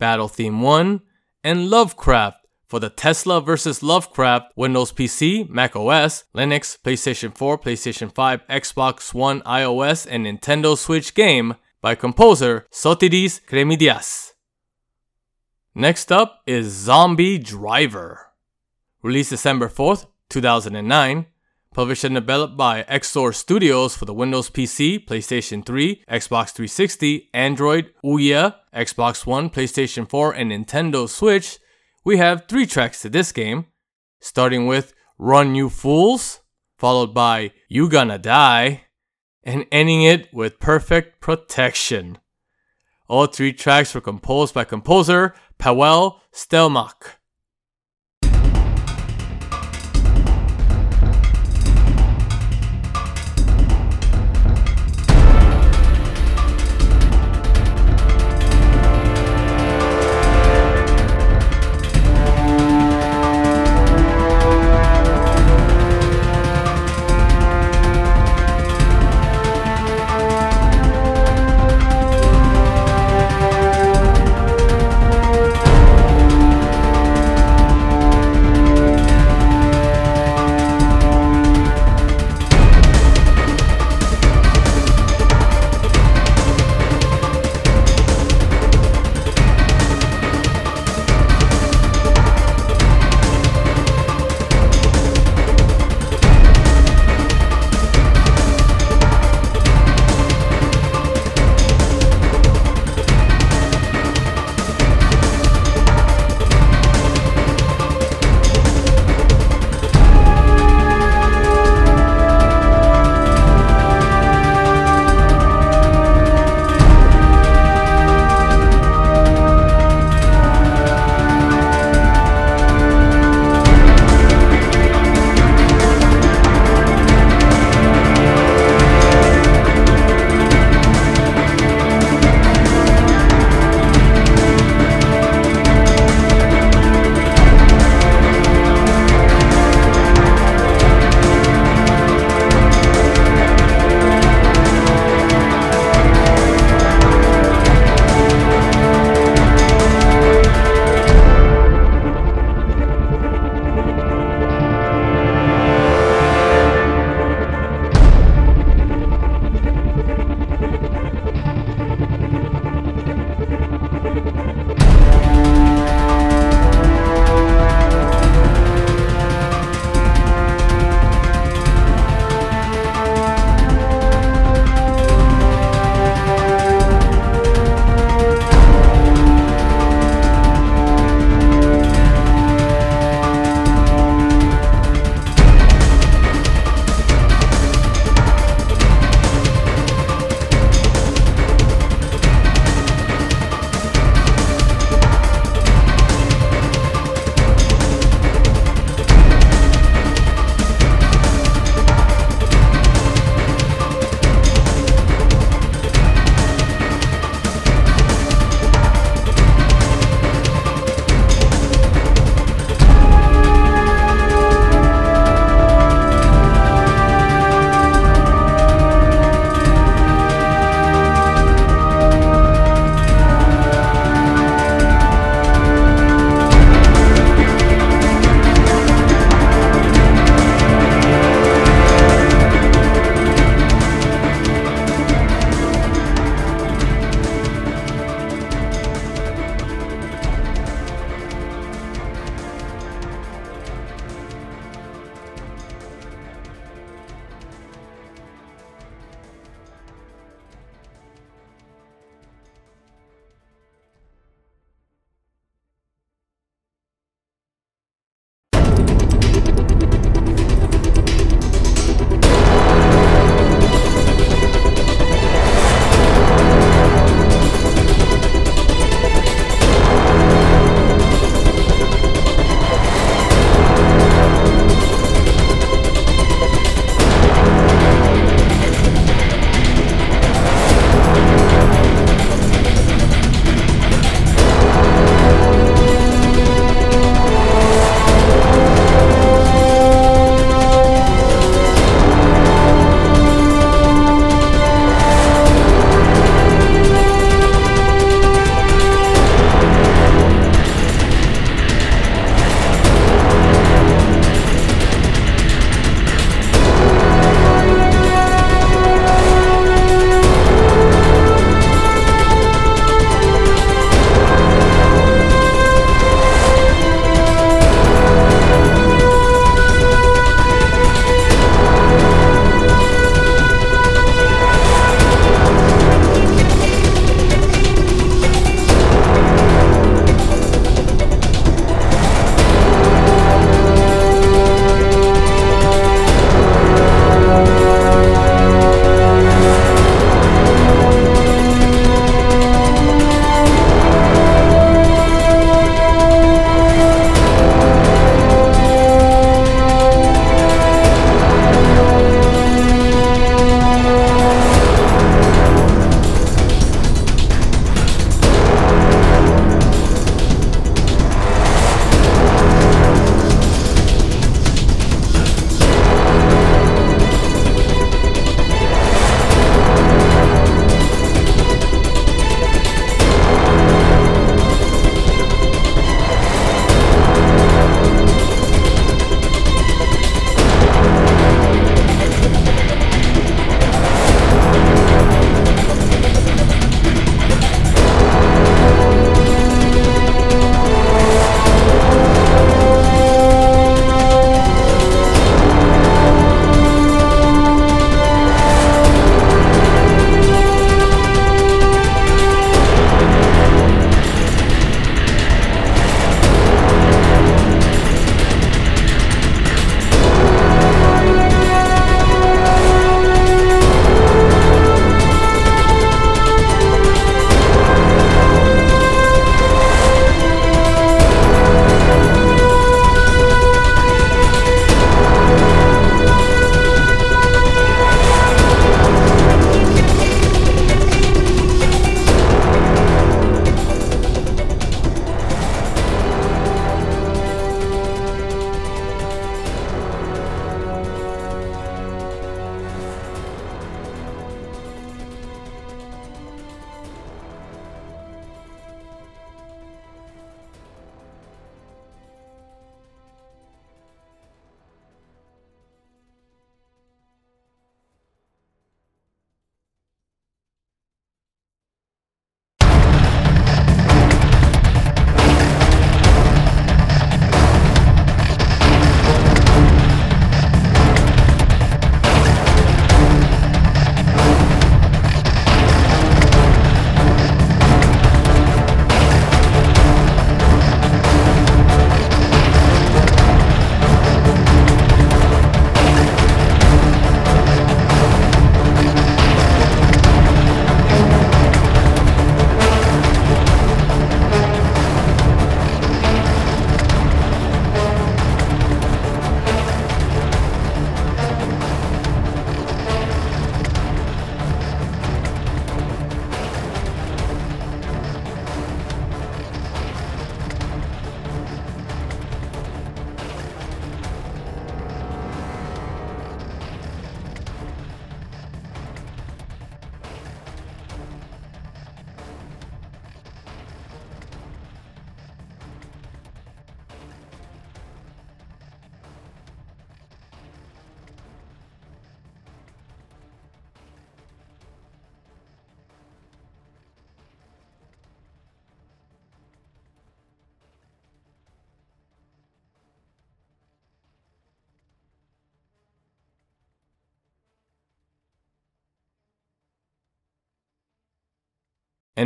[0.00, 1.00] Battle Theme 1,
[1.44, 3.84] and Lovecraft for the Tesla vs.
[3.84, 10.76] Lovecraft Windows PC, Mac OS, Linux, PlayStation 4, PlayStation 5, Xbox One, iOS, and Nintendo
[10.76, 14.32] Switch game by composer Sotiris Kremidias.
[15.72, 18.26] Next up is Zombie Driver.
[19.04, 21.26] Released December 4th, 2009.
[21.74, 27.94] Published and developed by EXOR Studios for the Windows PC, PlayStation 3, Xbox 360, Android,
[28.04, 31.58] Ouya, Xbox One, PlayStation 4, and Nintendo Switch,
[32.04, 33.64] we have three tracks to this game,
[34.20, 36.40] starting with Run You Fools,
[36.76, 38.82] followed by You Gonna Die,
[39.42, 42.18] and ending it with Perfect Protection.
[43.08, 47.16] All three tracks were composed by composer Paweł Stelmach.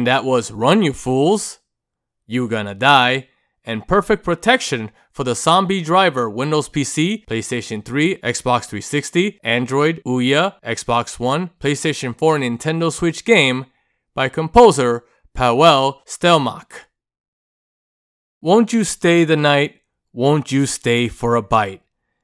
[0.06, 1.58] And that was Run You Fools,
[2.28, 3.26] You Gonna Die,
[3.64, 10.62] and Perfect Protection for the Zombie Driver Windows PC, PlayStation 3, Xbox 360, Android, Ouya,
[10.62, 13.66] Xbox One, PlayStation 4, and Nintendo Switch game
[14.14, 15.02] by composer
[15.36, 16.86] Paweł Stelmach.
[18.40, 19.80] Won't you stay the night?
[20.12, 21.82] Won't you stay for a bite?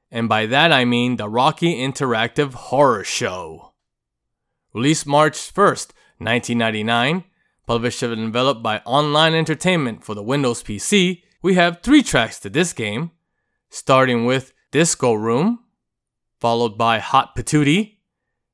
[0.09, 3.73] And by that I mean the Rocky Interactive Horror Show.
[4.73, 7.25] Released March 1st, 1999,
[7.65, 12.49] published and developed by Online Entertainment for the Windows PC, we have three tracks to
[12.49, 13.11] this game,
[13.69, 15.59] starting with Disco Room,
[16.39, 17.97] followed by Hot Patootie,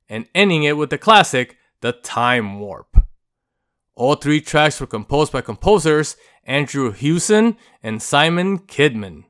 [0.08, 3.04] and ending it with the classic The Time Warp.
[3.94, 9.24] All three tracks were composed by composers Andrew Hewson and Simon Kidman.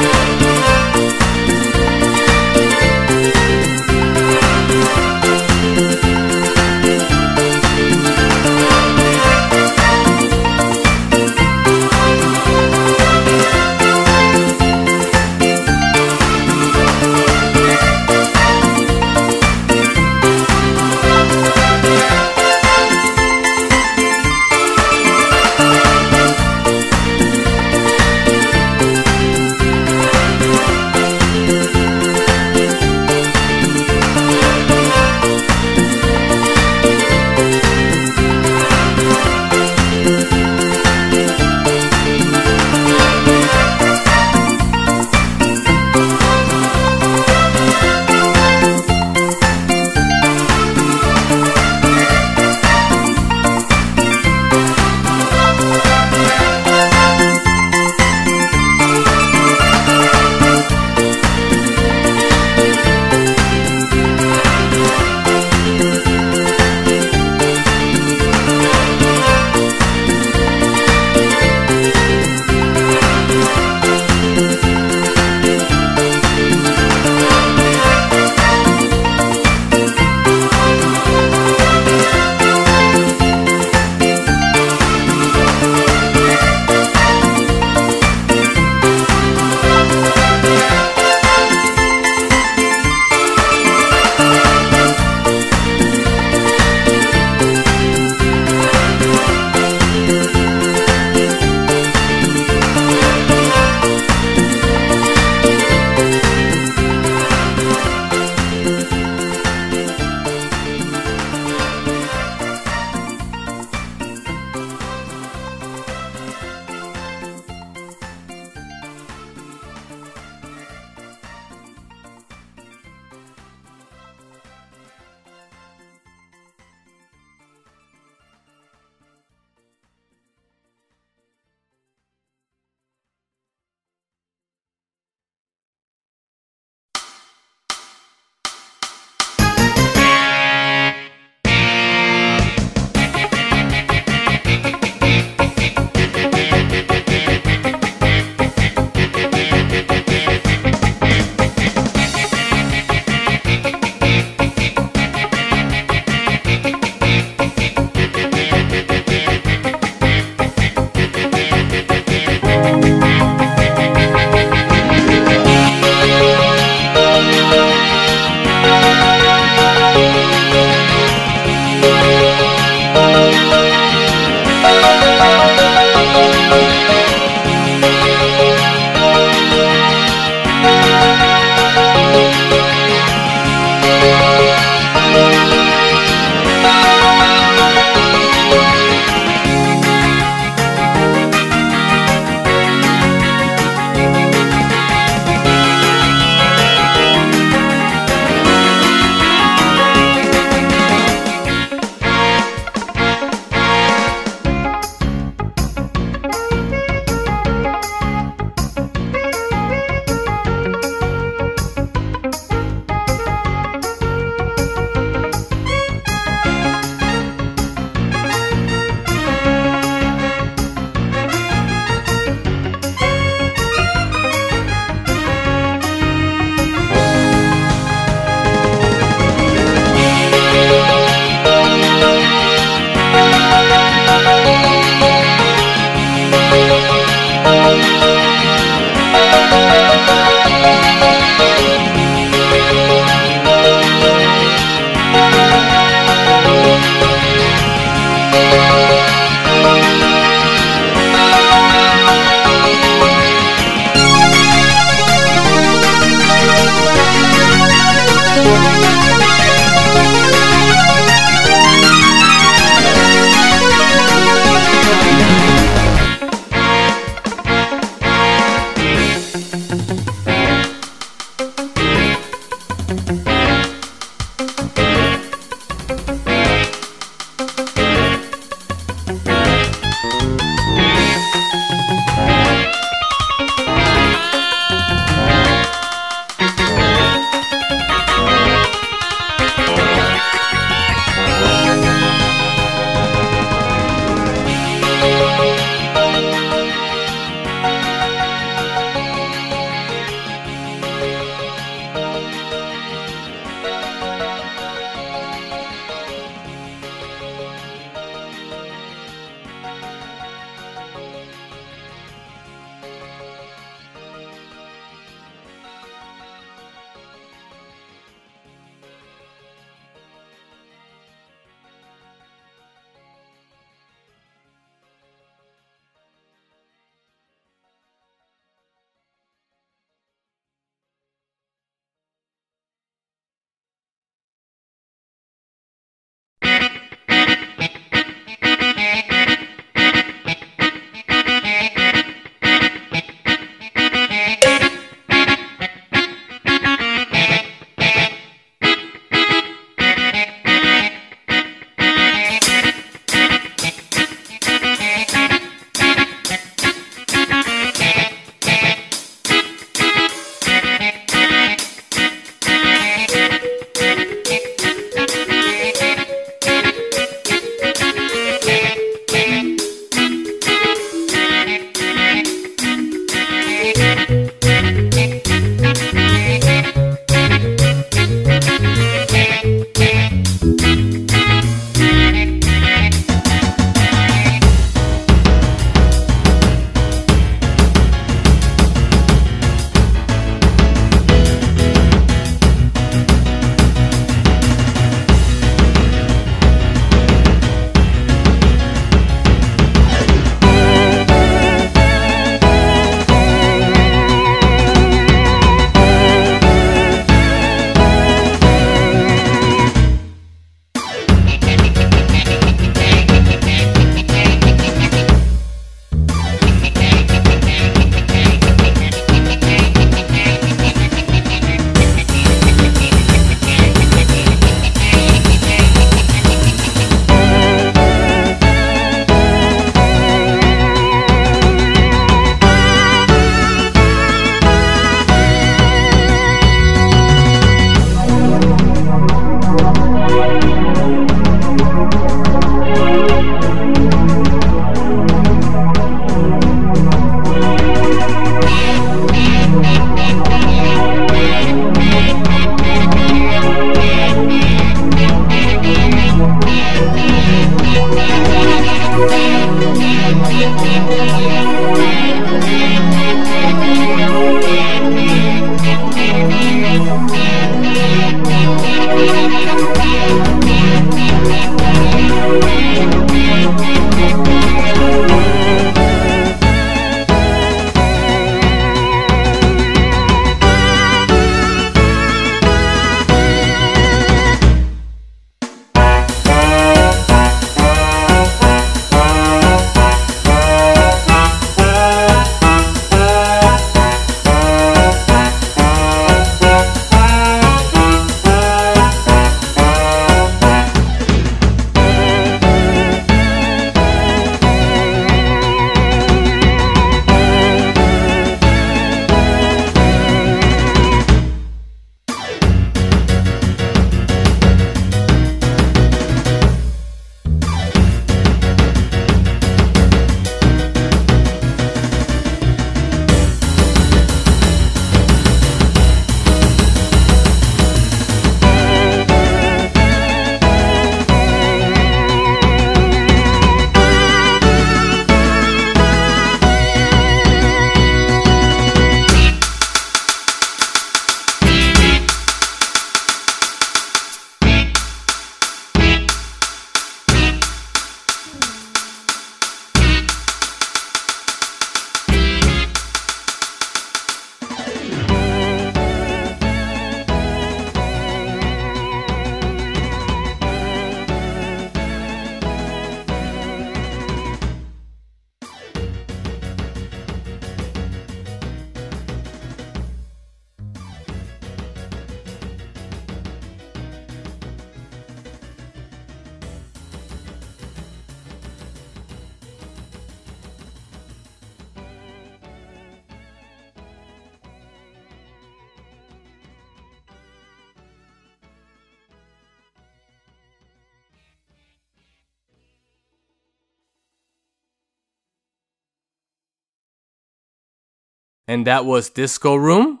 [598.52, 600.00] And that was Disco Room,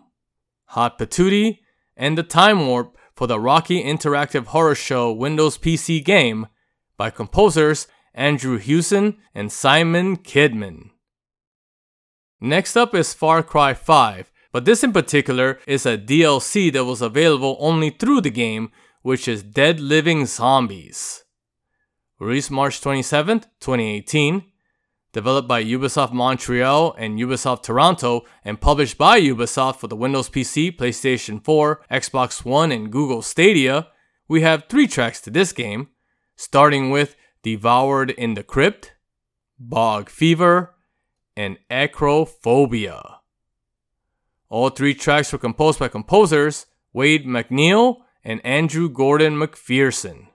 [0.66, 1.60] Hot Patootie,
[1.96, 6.48] and The Time Warp for the Rocky Interactive Horror Show Windows PC game
[6.98, 10.90] by composers Andrew Hewson and Simon Kidman.
[12.42, 17.00] Next up is Far Cry 5, but this in particular is a DLC that was
[17.00, 21.24] available only through the game, which is Dead Living Zombies.
[22.20, 24.44] Released March 27th, 2018,
[25.12, 30.76] developed by Ubisoft Montreal and Ubisoft Toronto, and published by Ubisoft for the Windows PC,
[30.76, 33.88] PlayStation 4, Xbox One, and Google Stadia,
[34.28, 35.88] we have three tracks to this game,
[36.36, 38.94] starting with Devoured in the Crypt,
[39.58, 40.74] Bog Fever,
[41.36, 43.16] and Acrophobia.
[44.48, 50.28] All three tracks were composed by composers Wade MacNeil and Andrew Gordon McPherson.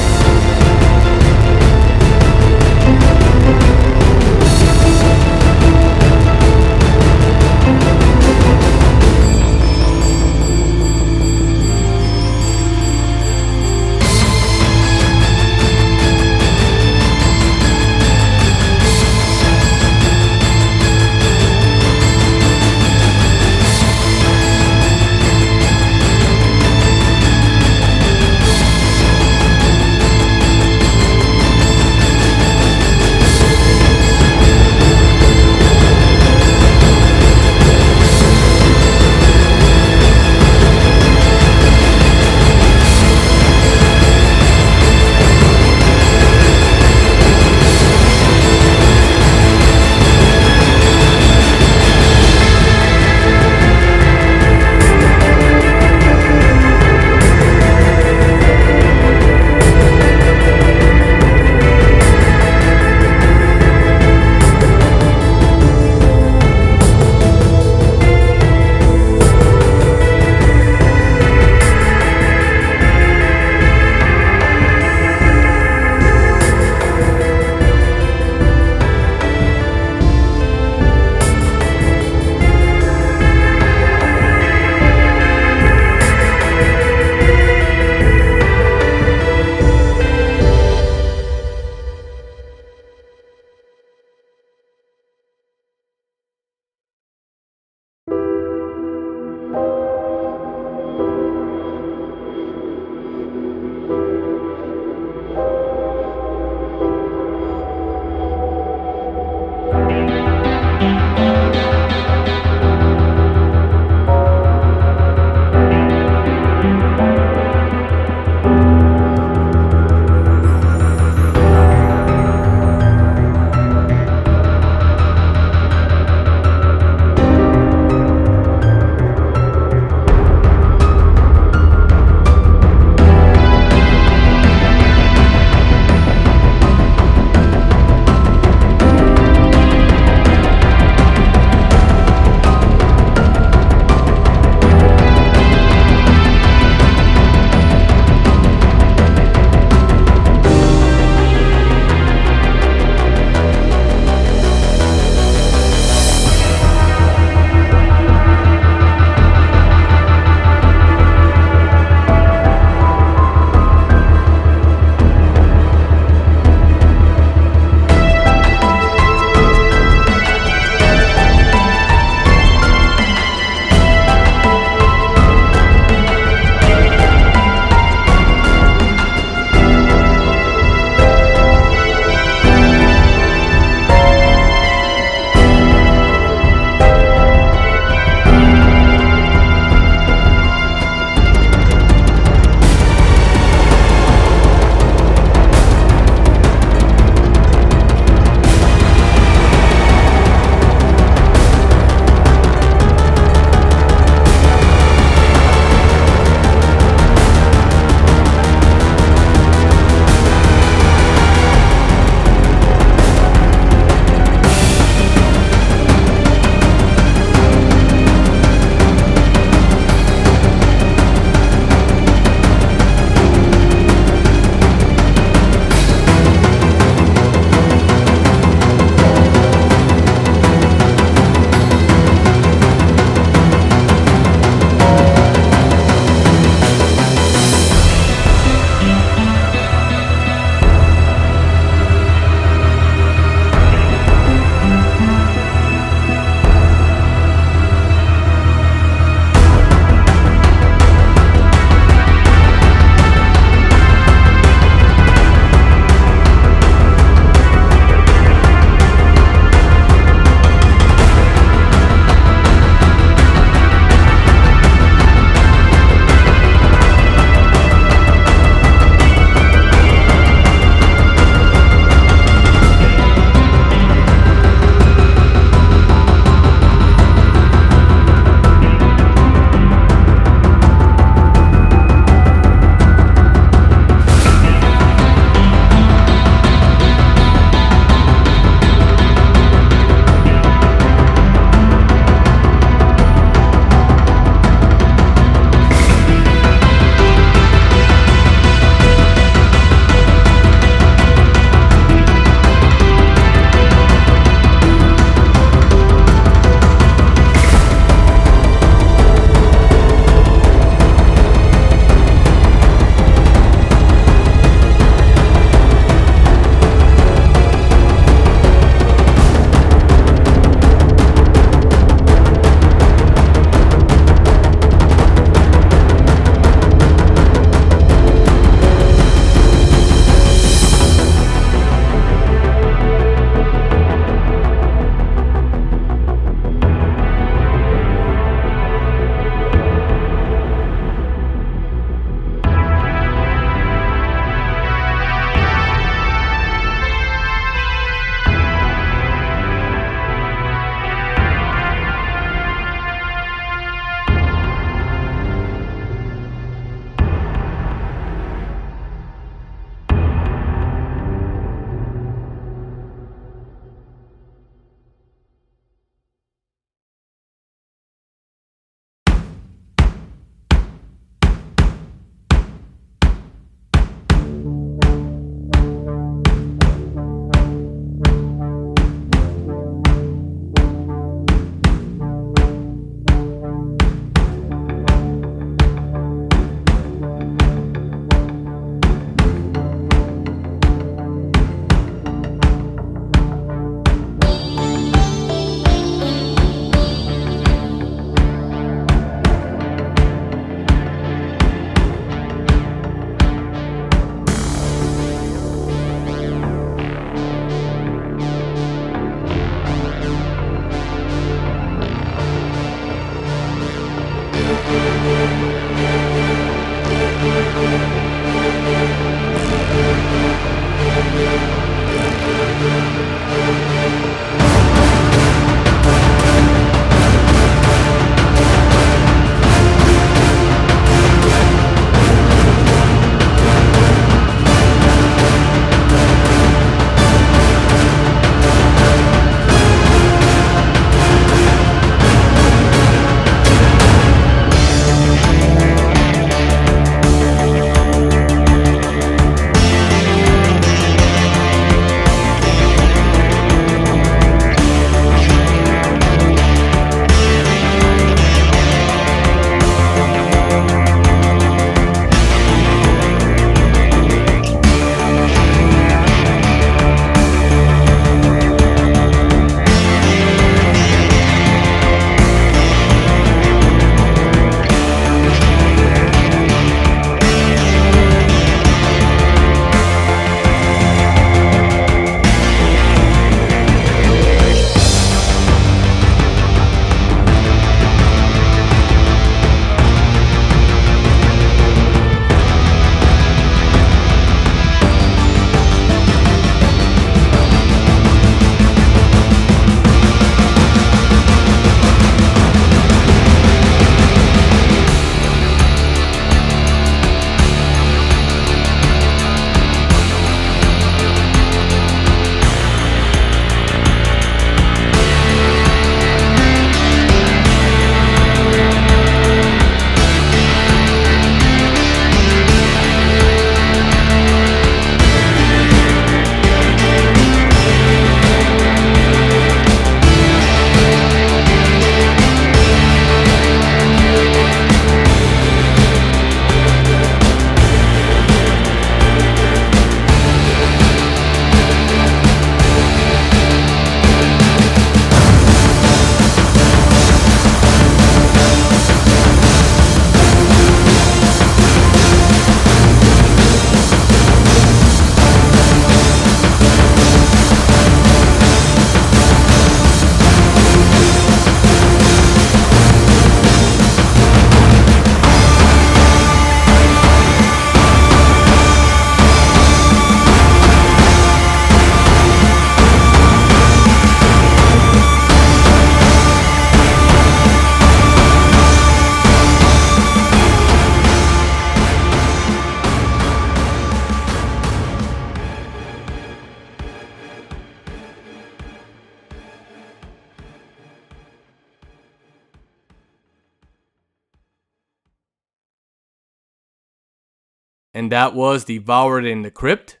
[598.10, 600.00] And that was Devoured in the Crypt,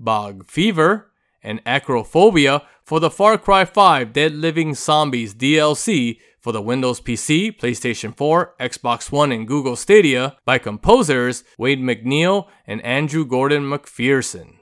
[0.00, 1.12] Bog Fever,
[1.44, 7.56] and Acrophobia for the Far Cry 5 Dead Living Zombies DLC for the Windows PC,
[7.56, 14.56] PlayStation 4, Xbox One, and Google Stadia by composers Wade MacNeil and Andrew Gordon McPherson.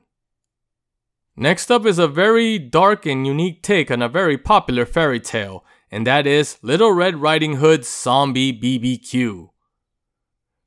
[1.34, 5.64] Next up is a very dark and unique take on a very popular fairy tale,
[5.90, 9.53] and that is Little Red Riding Hood's Zombie BBQ.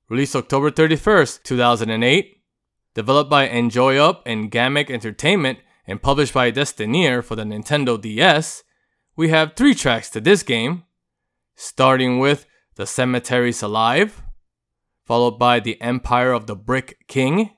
[0.10, 2.42] Released October 31st, 2008,
[2.96, 8.64] developed by Enjoy Up and Gammick Entertainment, and published by Destineer for the Nintendo DS,
[9.18, 10.84] we have three tracks to this game,
[11.56, 12.46] starting with
[12.76, 14.24] The Cemetery's Alive,
[15.06, 17.52] followed by The Empire of the Brick King,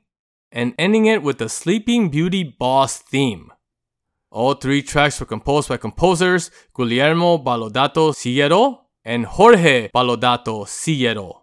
[0.52, 3.52] and ending it with the Sleeping Beauty boss theme.
[4.32, 11.39] All three tracks were composed by composers Guillermo Badolato Sillero and Jorge Badolato Sillero.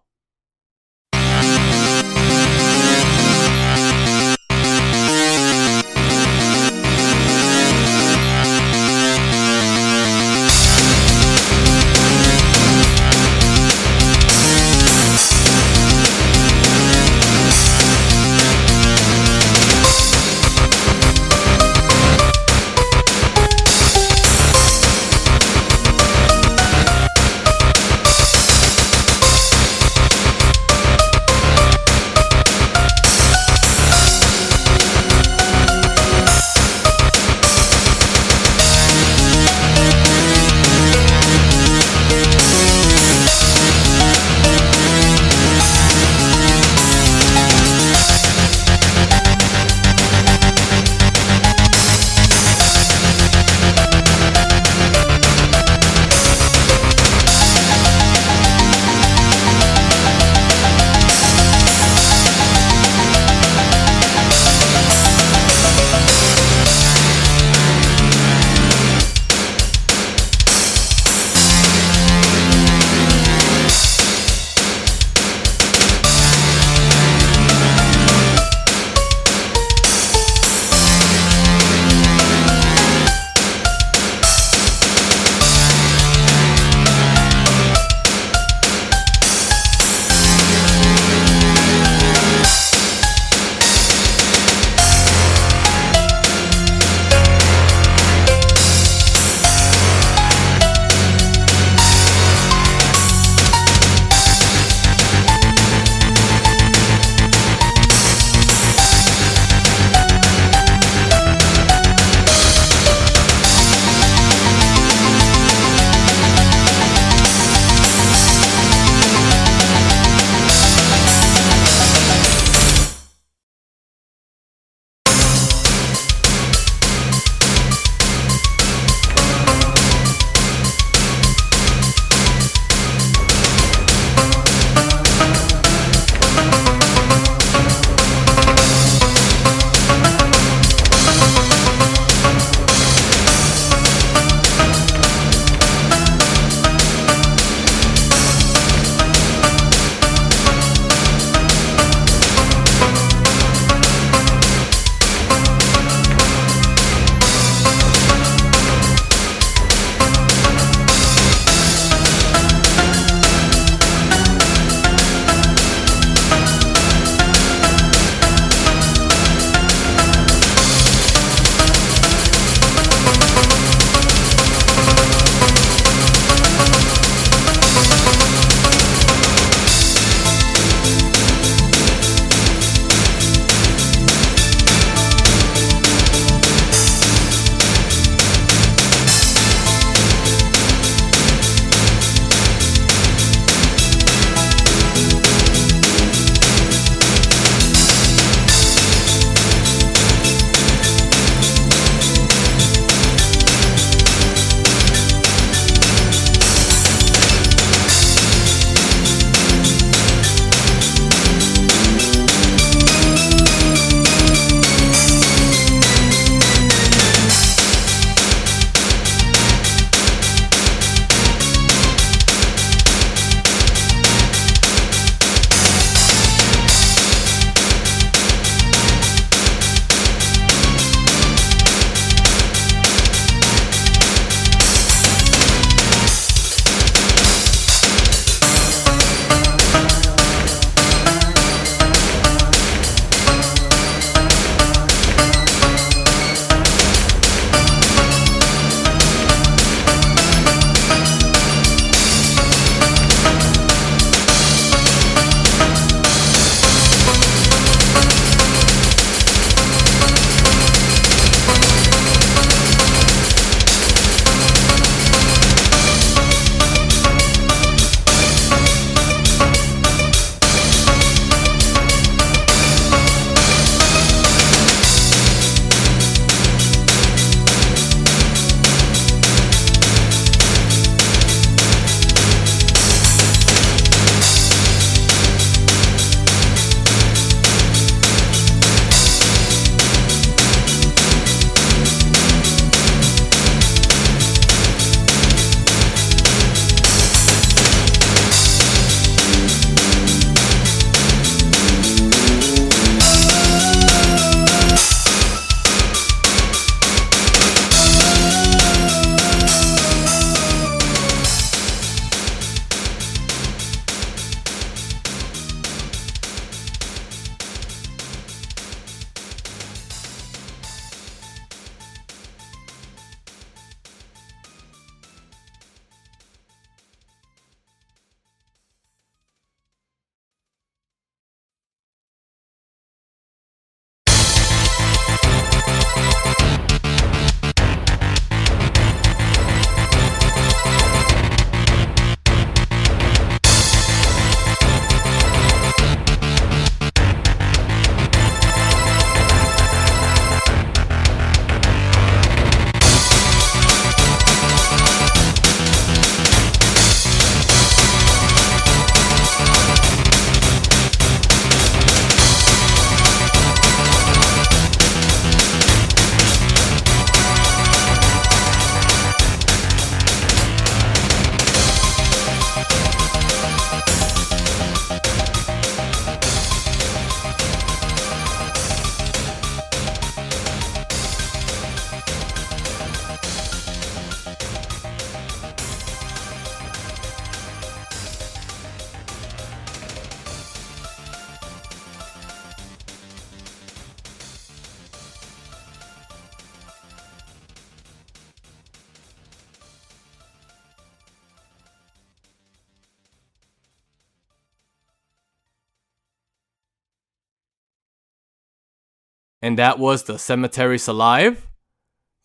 [409.56, 411.48] And that was The Cemeteries Alive,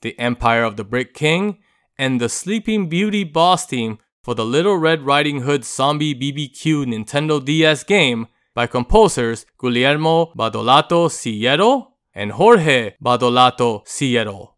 [0.01, 1.60] The Empire of the Brick King,
[1.98, 7.40] and the Sleeping Beauty boss theme for the Little Red Riding Hood Zombie BBQ Nintendo
[7.42, 14.56] DS game by composers Guillermo Badolato Sillero and Jorge Badolato Sillero.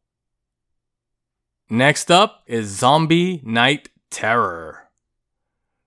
[1.69, 4.90] Next up is Zombie Night Terror.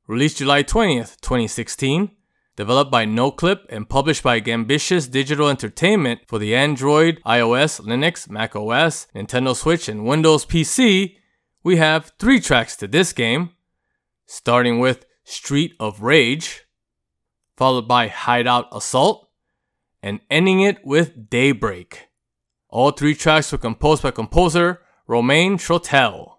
[0.06, 2.12] Released July 20th, 2016,
[2.56, 8.56] developed by NoClip and published by Gambitious Digital Entertainment for the Android, iOS, Linux, Mac
[8.56, 11.16] OS, Nintendo Switch, and Windows PC,
[11.62, 13.50] we have three tracks to this game,
[14.26, 16.64] starting with Street of Rage,
[17.56, 19.28] followed by Hideout Assault,
[20.02, 22.08] and ending it with Daybreak.
[22.68, 26.35] All three tracks were composed by composer Romain Trotel.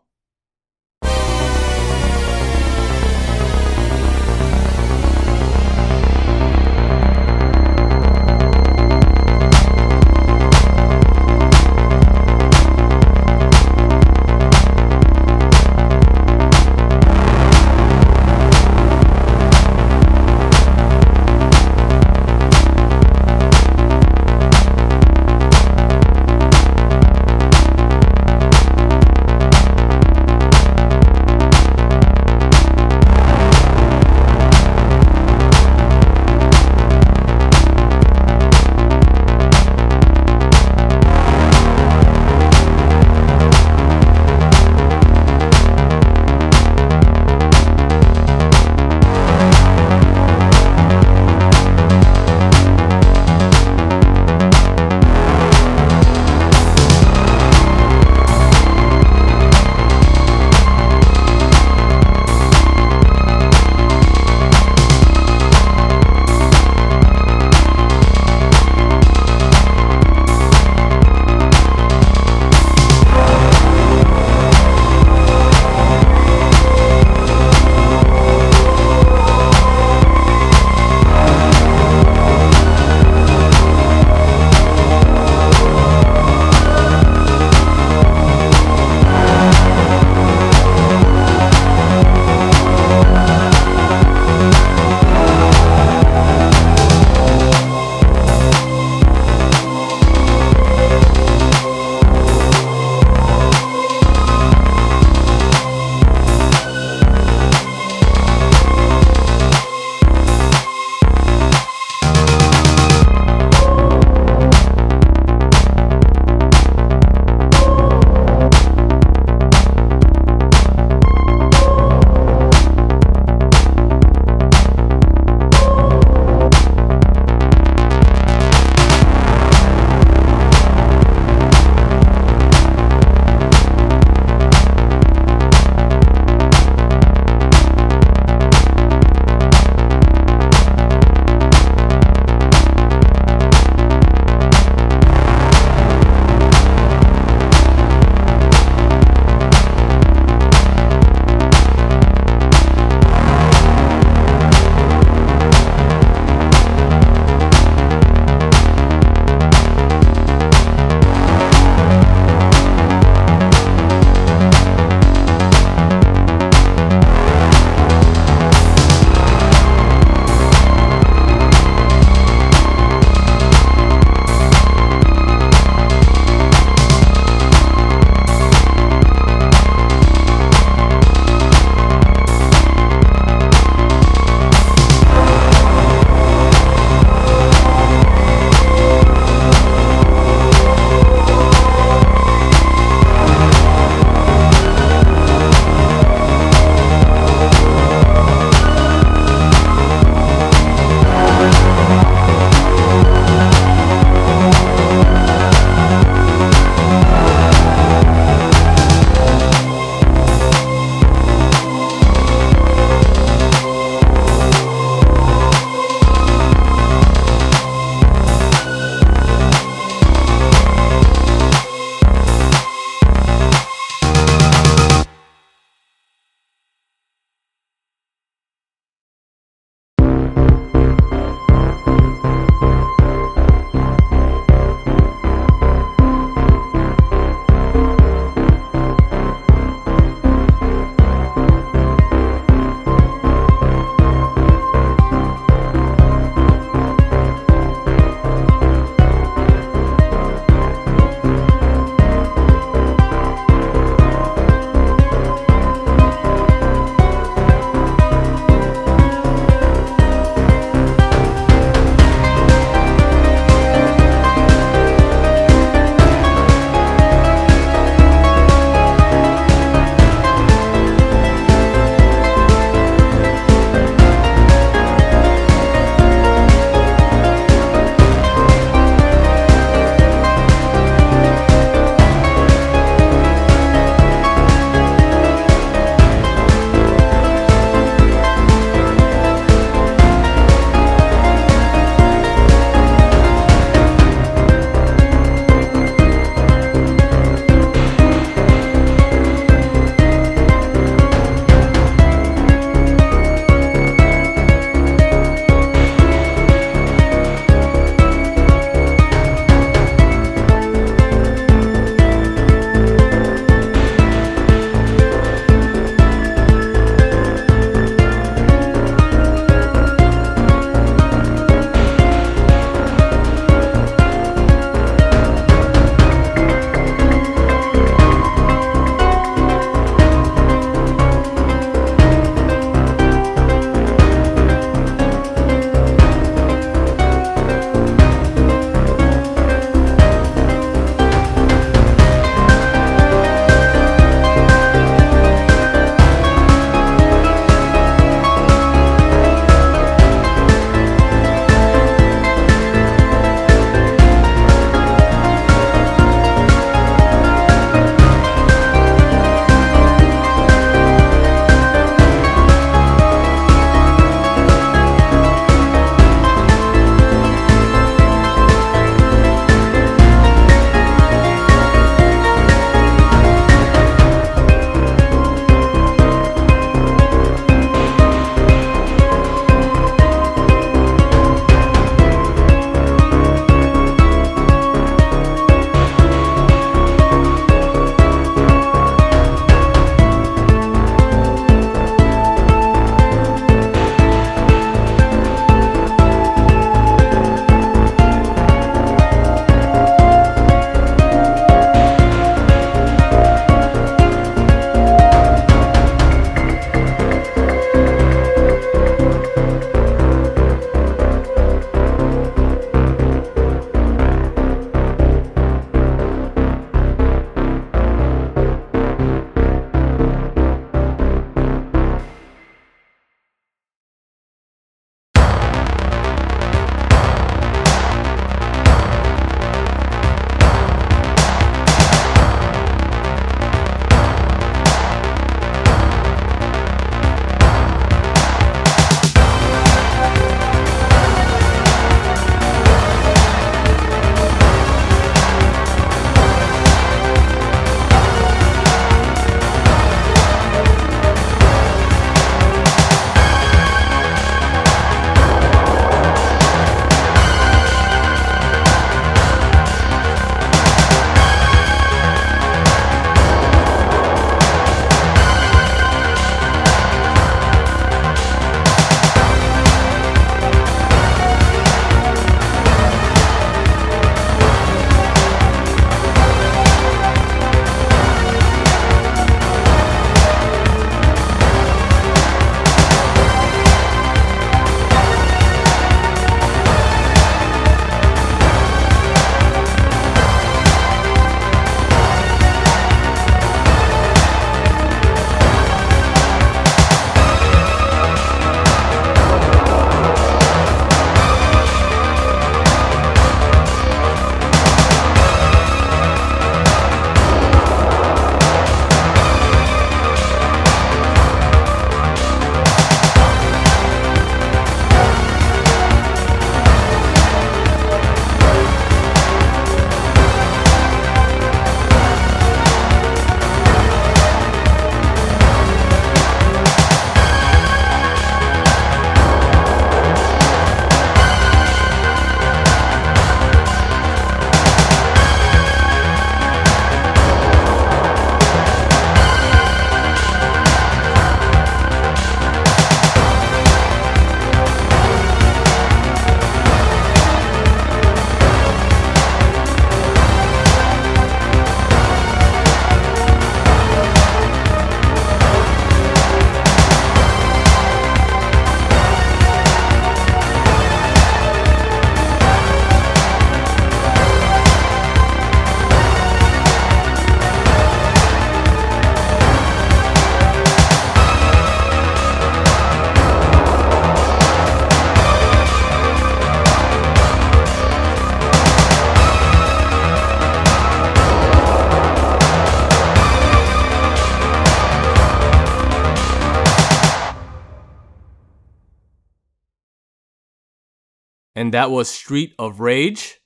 [591.68, 593.42] And that was Street of Rage,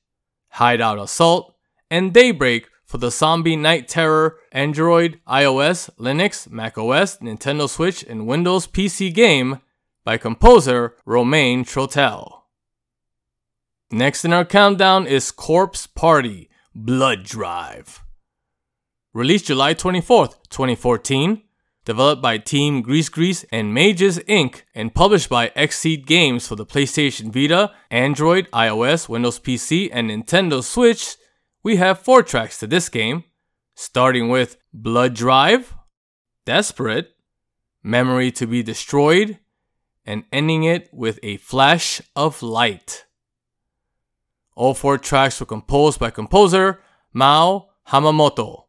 [0.50, 1.56] Hideout Assault,
[1.90, 8.68] and Daybreak for the Zombie Night Terror Android, iOS, Linux, macOS, Nintendo Switch, and Windows
[8.68, 9.60] PC game
[10.04, 12.42] by composer Romain Trotel.
[13.90, 18.04] Next in our countdown is Corpse Party Blood Drive.
[19.16, 21.42] Released July 24th, 2014,
[21.92, 27.34] developed by Team GrisGris and Mages Inc., and published by Xseed Games for the PlayStation
[27.34, 31.18] Vita, Android, iOS, Windows PC, and Nintendo Switch,
[31.64, 33.26] we have four tracks to this game,
[33.76, 35.76] starting with Blood Drive,
[36.46, 37.10] Desperate,
[37.84, 39.40] Memory to be Destroyed,
[40.06, 43.04] and ending it with a flash of light.
[44.56, 46.80] All four tracks were composed by composer
[47.12, 48.68] Mao Hamamoto.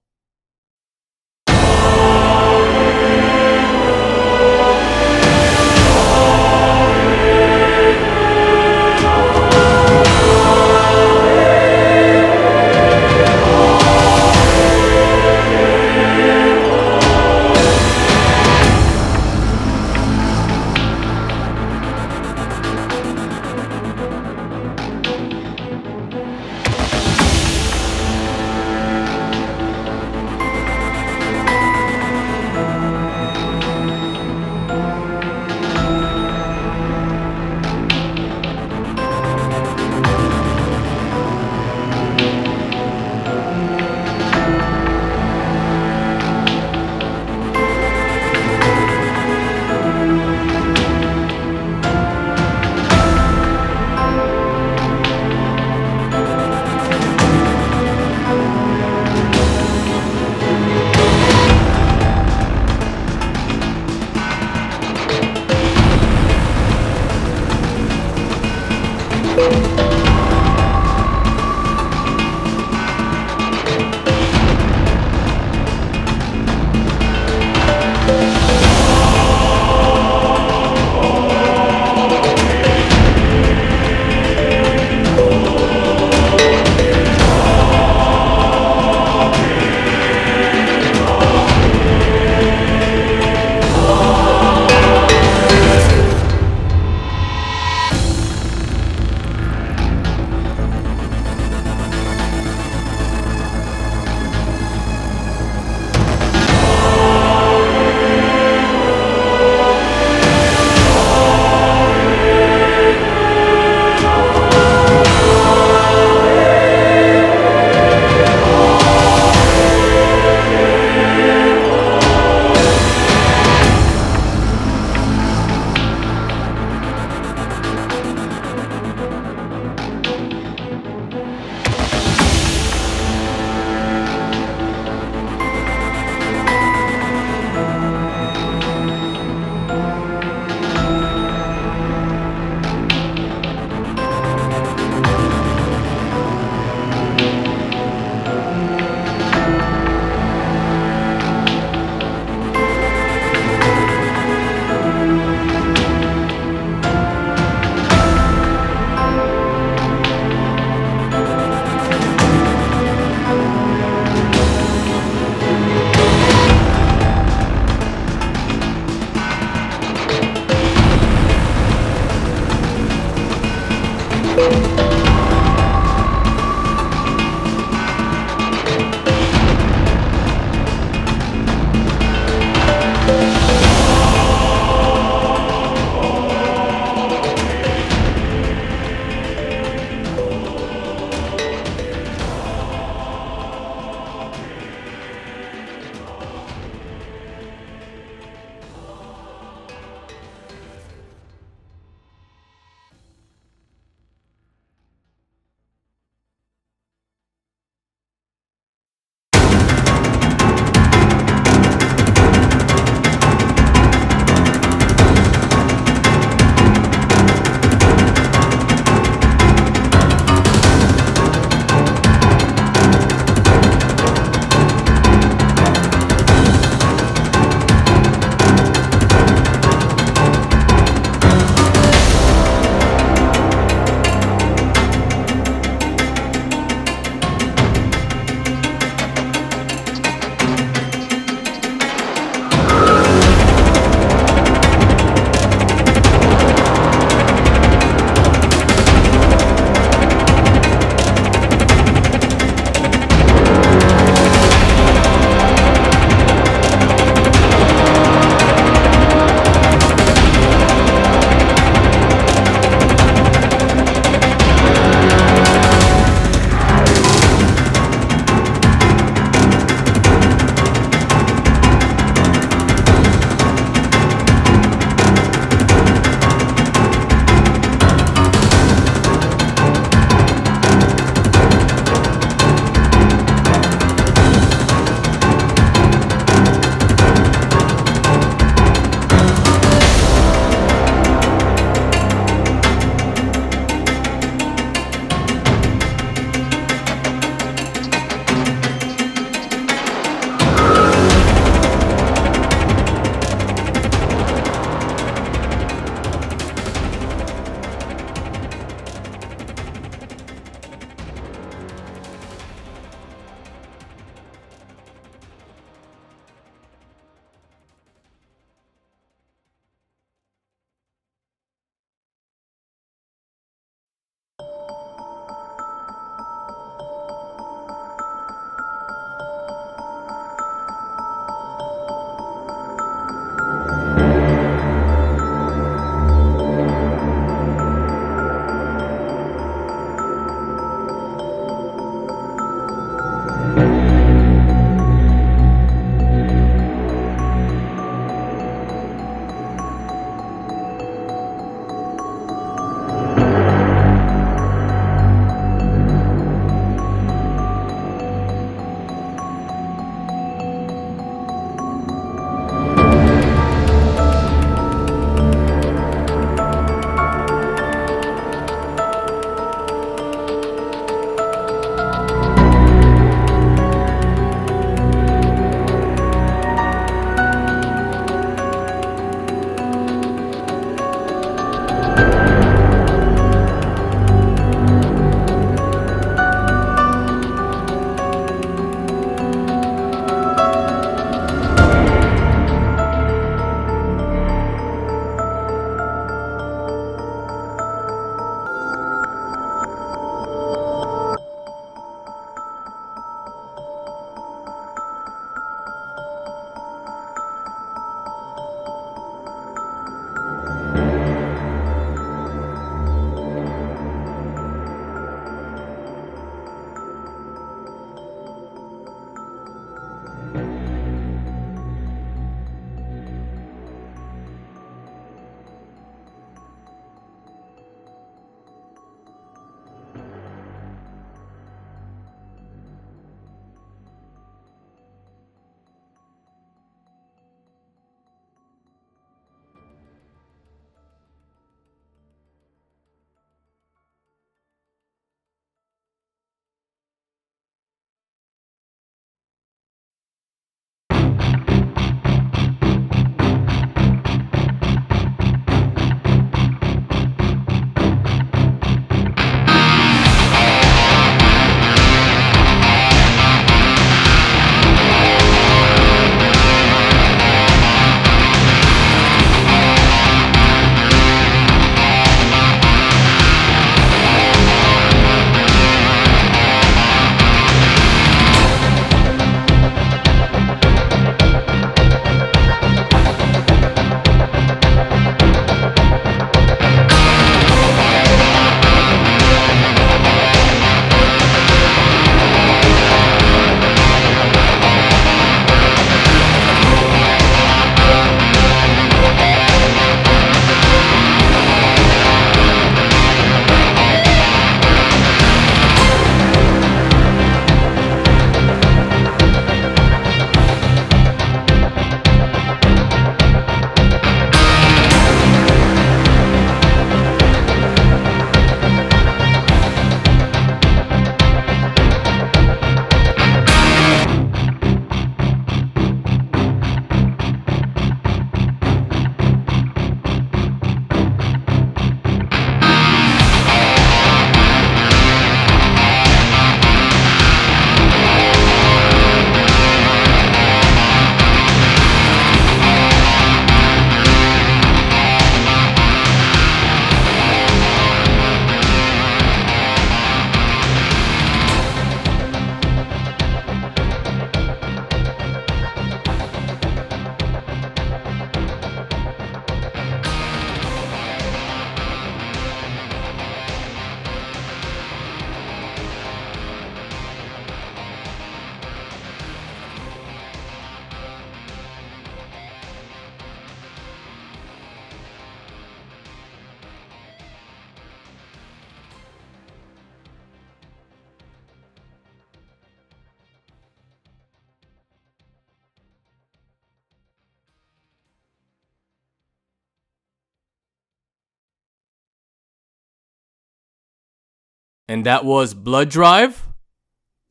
[594.92, 596.48] And that was Blood Drive,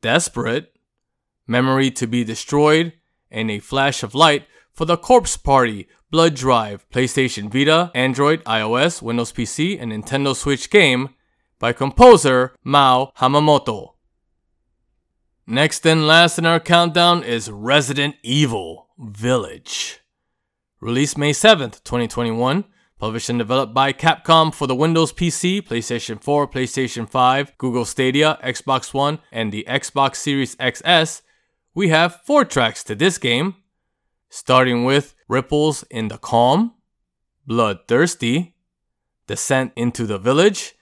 [0.00, 0.74] Desperate,
[1.46, 2.94] Memory to be Destroyed,
[3.30, 9.00] and A Flash of Light for the Corpse Party Blood Drive PlayStation Vita, Android, iOS,
[9.00, 11.10] Windows PC, and Nintendo Switch game
[11.60, 13.92] by composer Mao Hamamoto.
[15.46, 20.00] Next and last in our countdown is Resident Evil Village.
[20.80, 22.64] Released May 7th, 2021.
[23.02, 28.38] Published and developed by Capcom for the Windows PC, PlayStation 4, PlayStation 5, Google Stadia,
[28.44, 31.22] Xbox One, and the Xbox Series XS,
[31.74, 33.56] we have four tracks to this game,
[34.28, 36.74] starting with Ripples in the Calm,
[37.44, 38.54] Bloodthirsty,
[39.26, 40.76] Descent into the Village,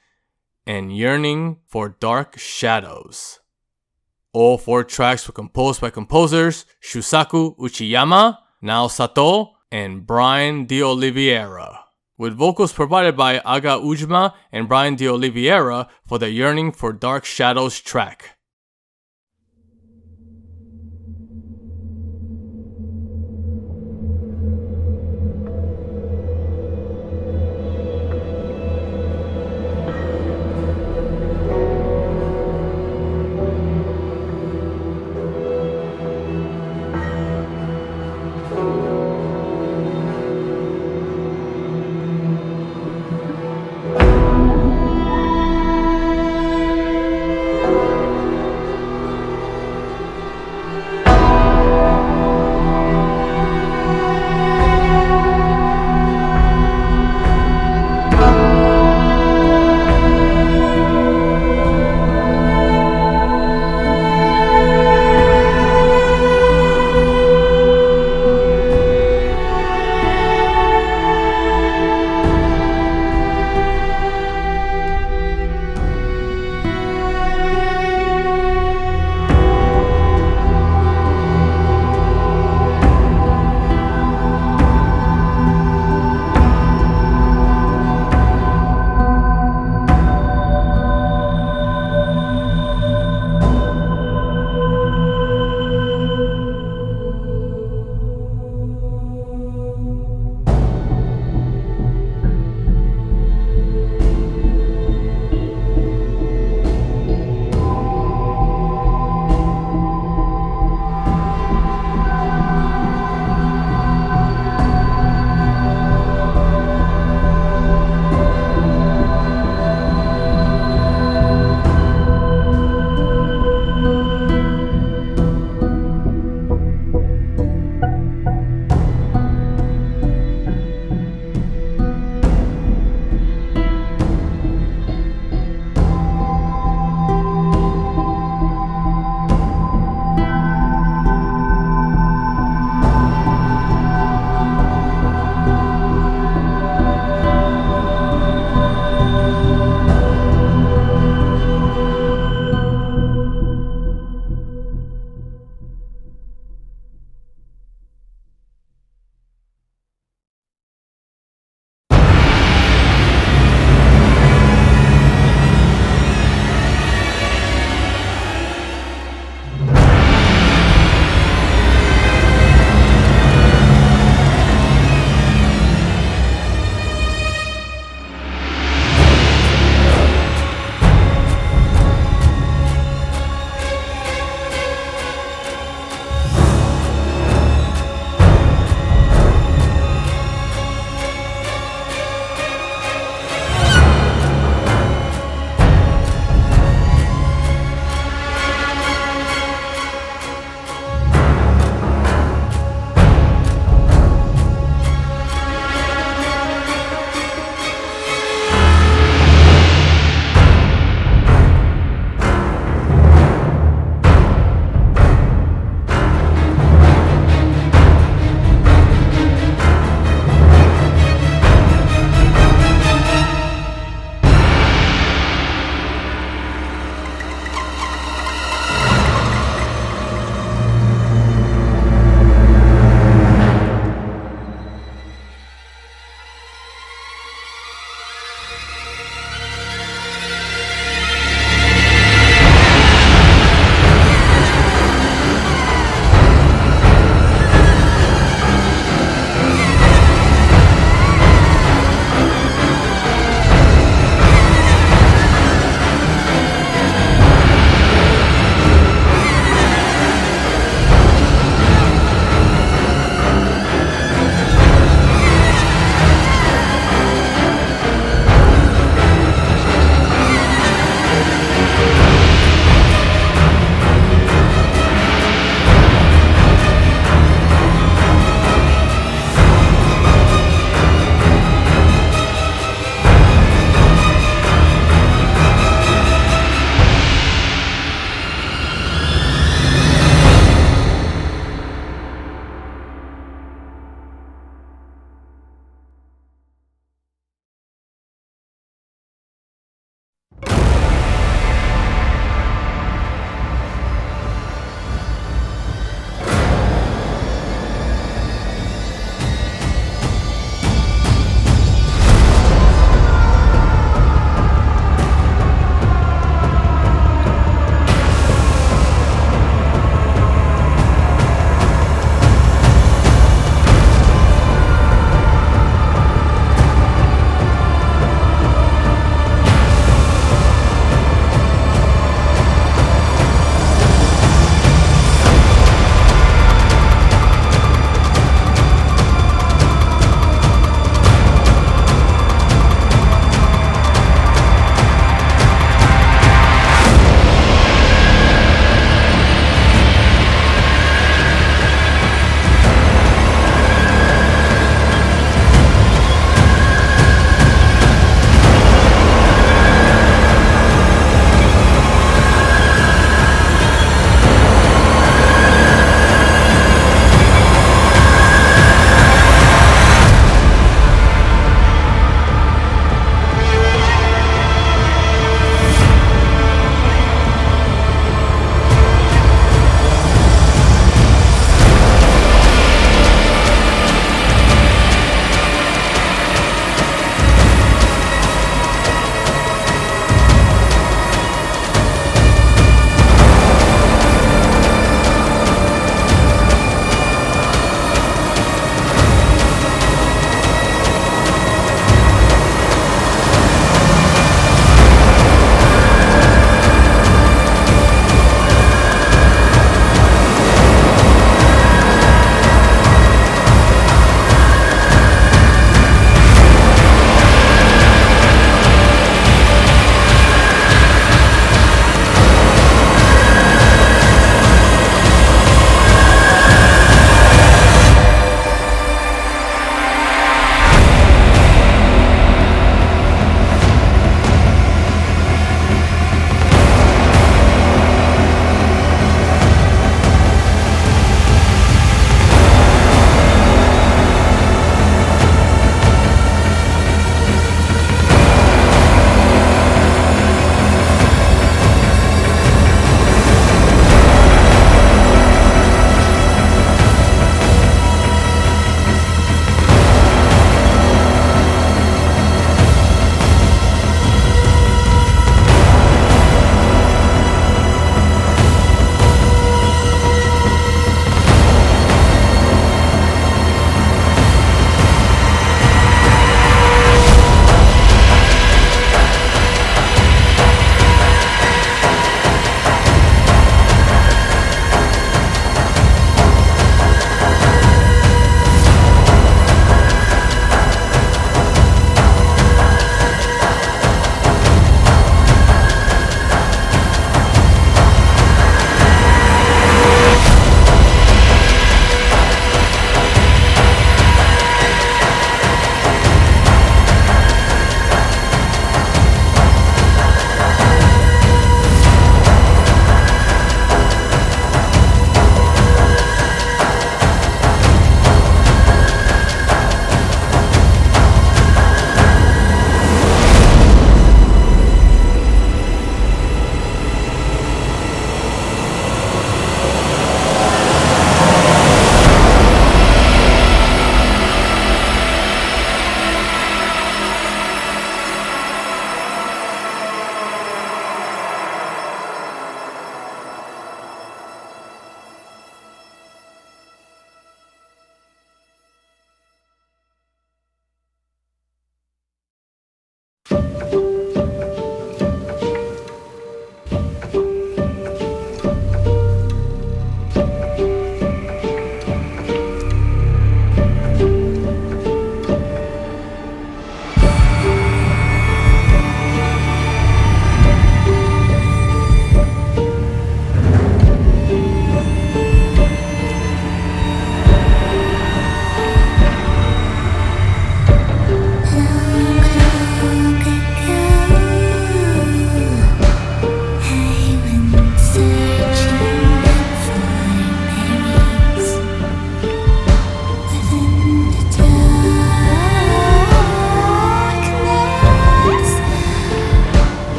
[0.66, 3.40] and Yearning for Dark Shadows.
[4.34, 11.79] All four tracks were composed by composers Shusaku Uchiyama, Nao Sato, and Brian D'Oliveira,
[12.20, 17.80] with vocals provided by Aga Ujma and Brian D'Oliveira for the Yearning for Dark Shadows
[17.80, 18.36] track.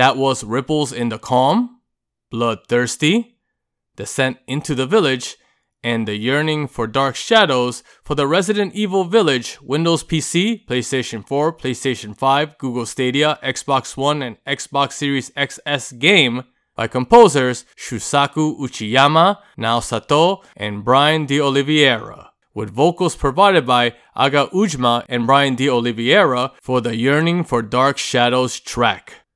[0.00, 1.82] That was Ripples in the Calm,
[2.30, 3.36] Bloodthirsty,
[3.96, 5.36] Descent into the Village,
[5.84, 11.52] and The Yearning for Dark Shadows for the Resident Evil Village Windows PC, PlayStation 4,
[11.52, 19.36] PlayStation 5, Google Stadia, Xbox One, and Xbox Series XS game by composers Shusaku Uchiyama,
[19.58, 26.80] Nao Sato, and Brian D'Oliveira, with vocals provided by Aga Ujma and Brian D'Oliveira for
[26.80, 29.26] the Yearning for Dark Shadows track.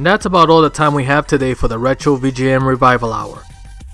[0.00, 3.42] And that's about all the time we have today for the Retro VGM Revival Hour.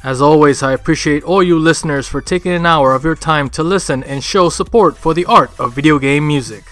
[0.05, 3.65] As always, I appreciate all you listeners for taking an hour of your time to
[3.65, 6.63] listen and show support for the art of video game music.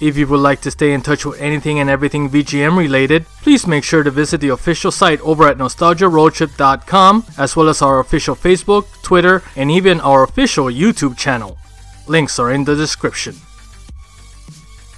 [0.00, 3.66] If you would like to stay in touch with anything and everything VGM related, please
[3.66, 8.34] make sure to visit the official site over at nostalgiaroadtrip.com, as well as our official
[8.34, 11.58] Facebook, Twitter, and even our official YouTube channel.
[12.06, 13.34] Links are in the description.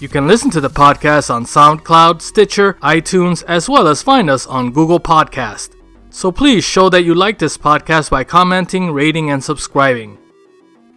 [0.01, 4.47] You can listen to the podcast on SoundCloud, Stitcher, iTunes, as well as find us
[4.47, 5.77] on Google Podcast.
[6.09, 10.17] So please show that you like this podcast by commenting, rating, and subscribing.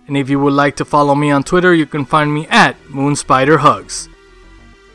[0.07, 2.81] And if you would like to follow me on Twitter, you can find me at
[2.83, 4.07] MoonSpiderHugs.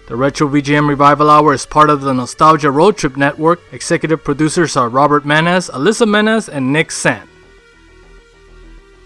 [0.07, 3.61] The Retro VGM Revival Hour is part of the Nostalgia Road Trip Network.
[3.73, 7.29] Executive producers are Robert Menez, Alyssa Menez, and Nick Sant.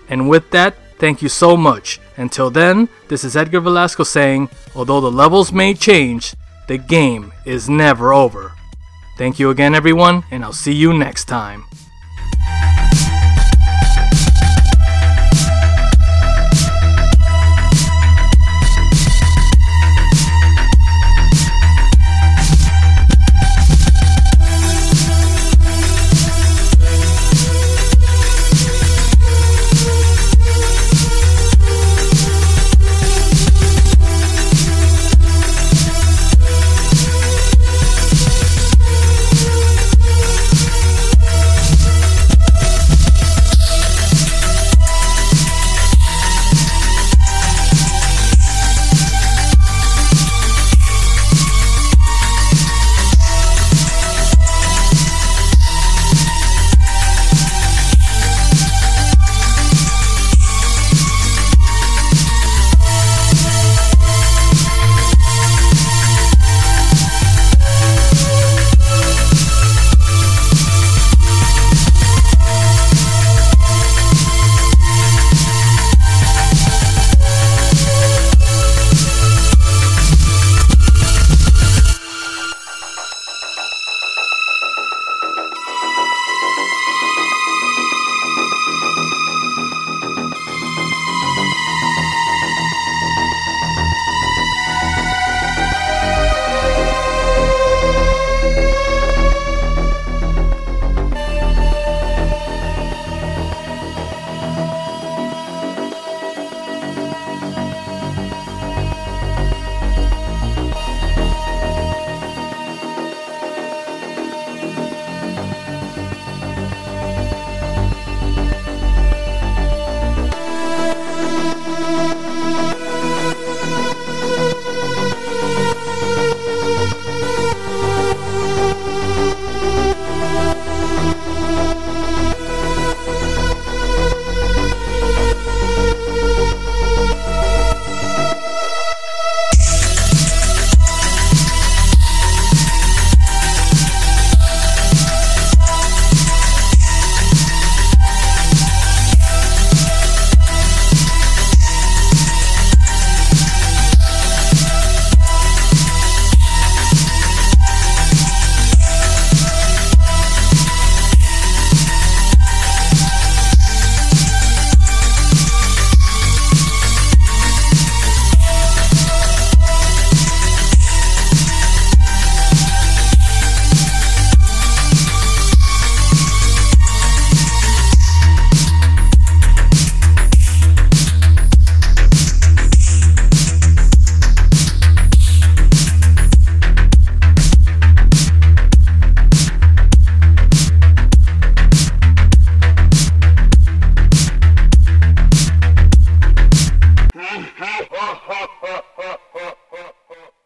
[0.09, 1.99] And with that, thank you so much.
[2.17, 6.35] Until then, this is Edgar Velasco saying, although the levels may change,
[6.69, 8.53] the game is never over.
[9.19, 11.65] Thank you again, everyone, and I'll see you next time.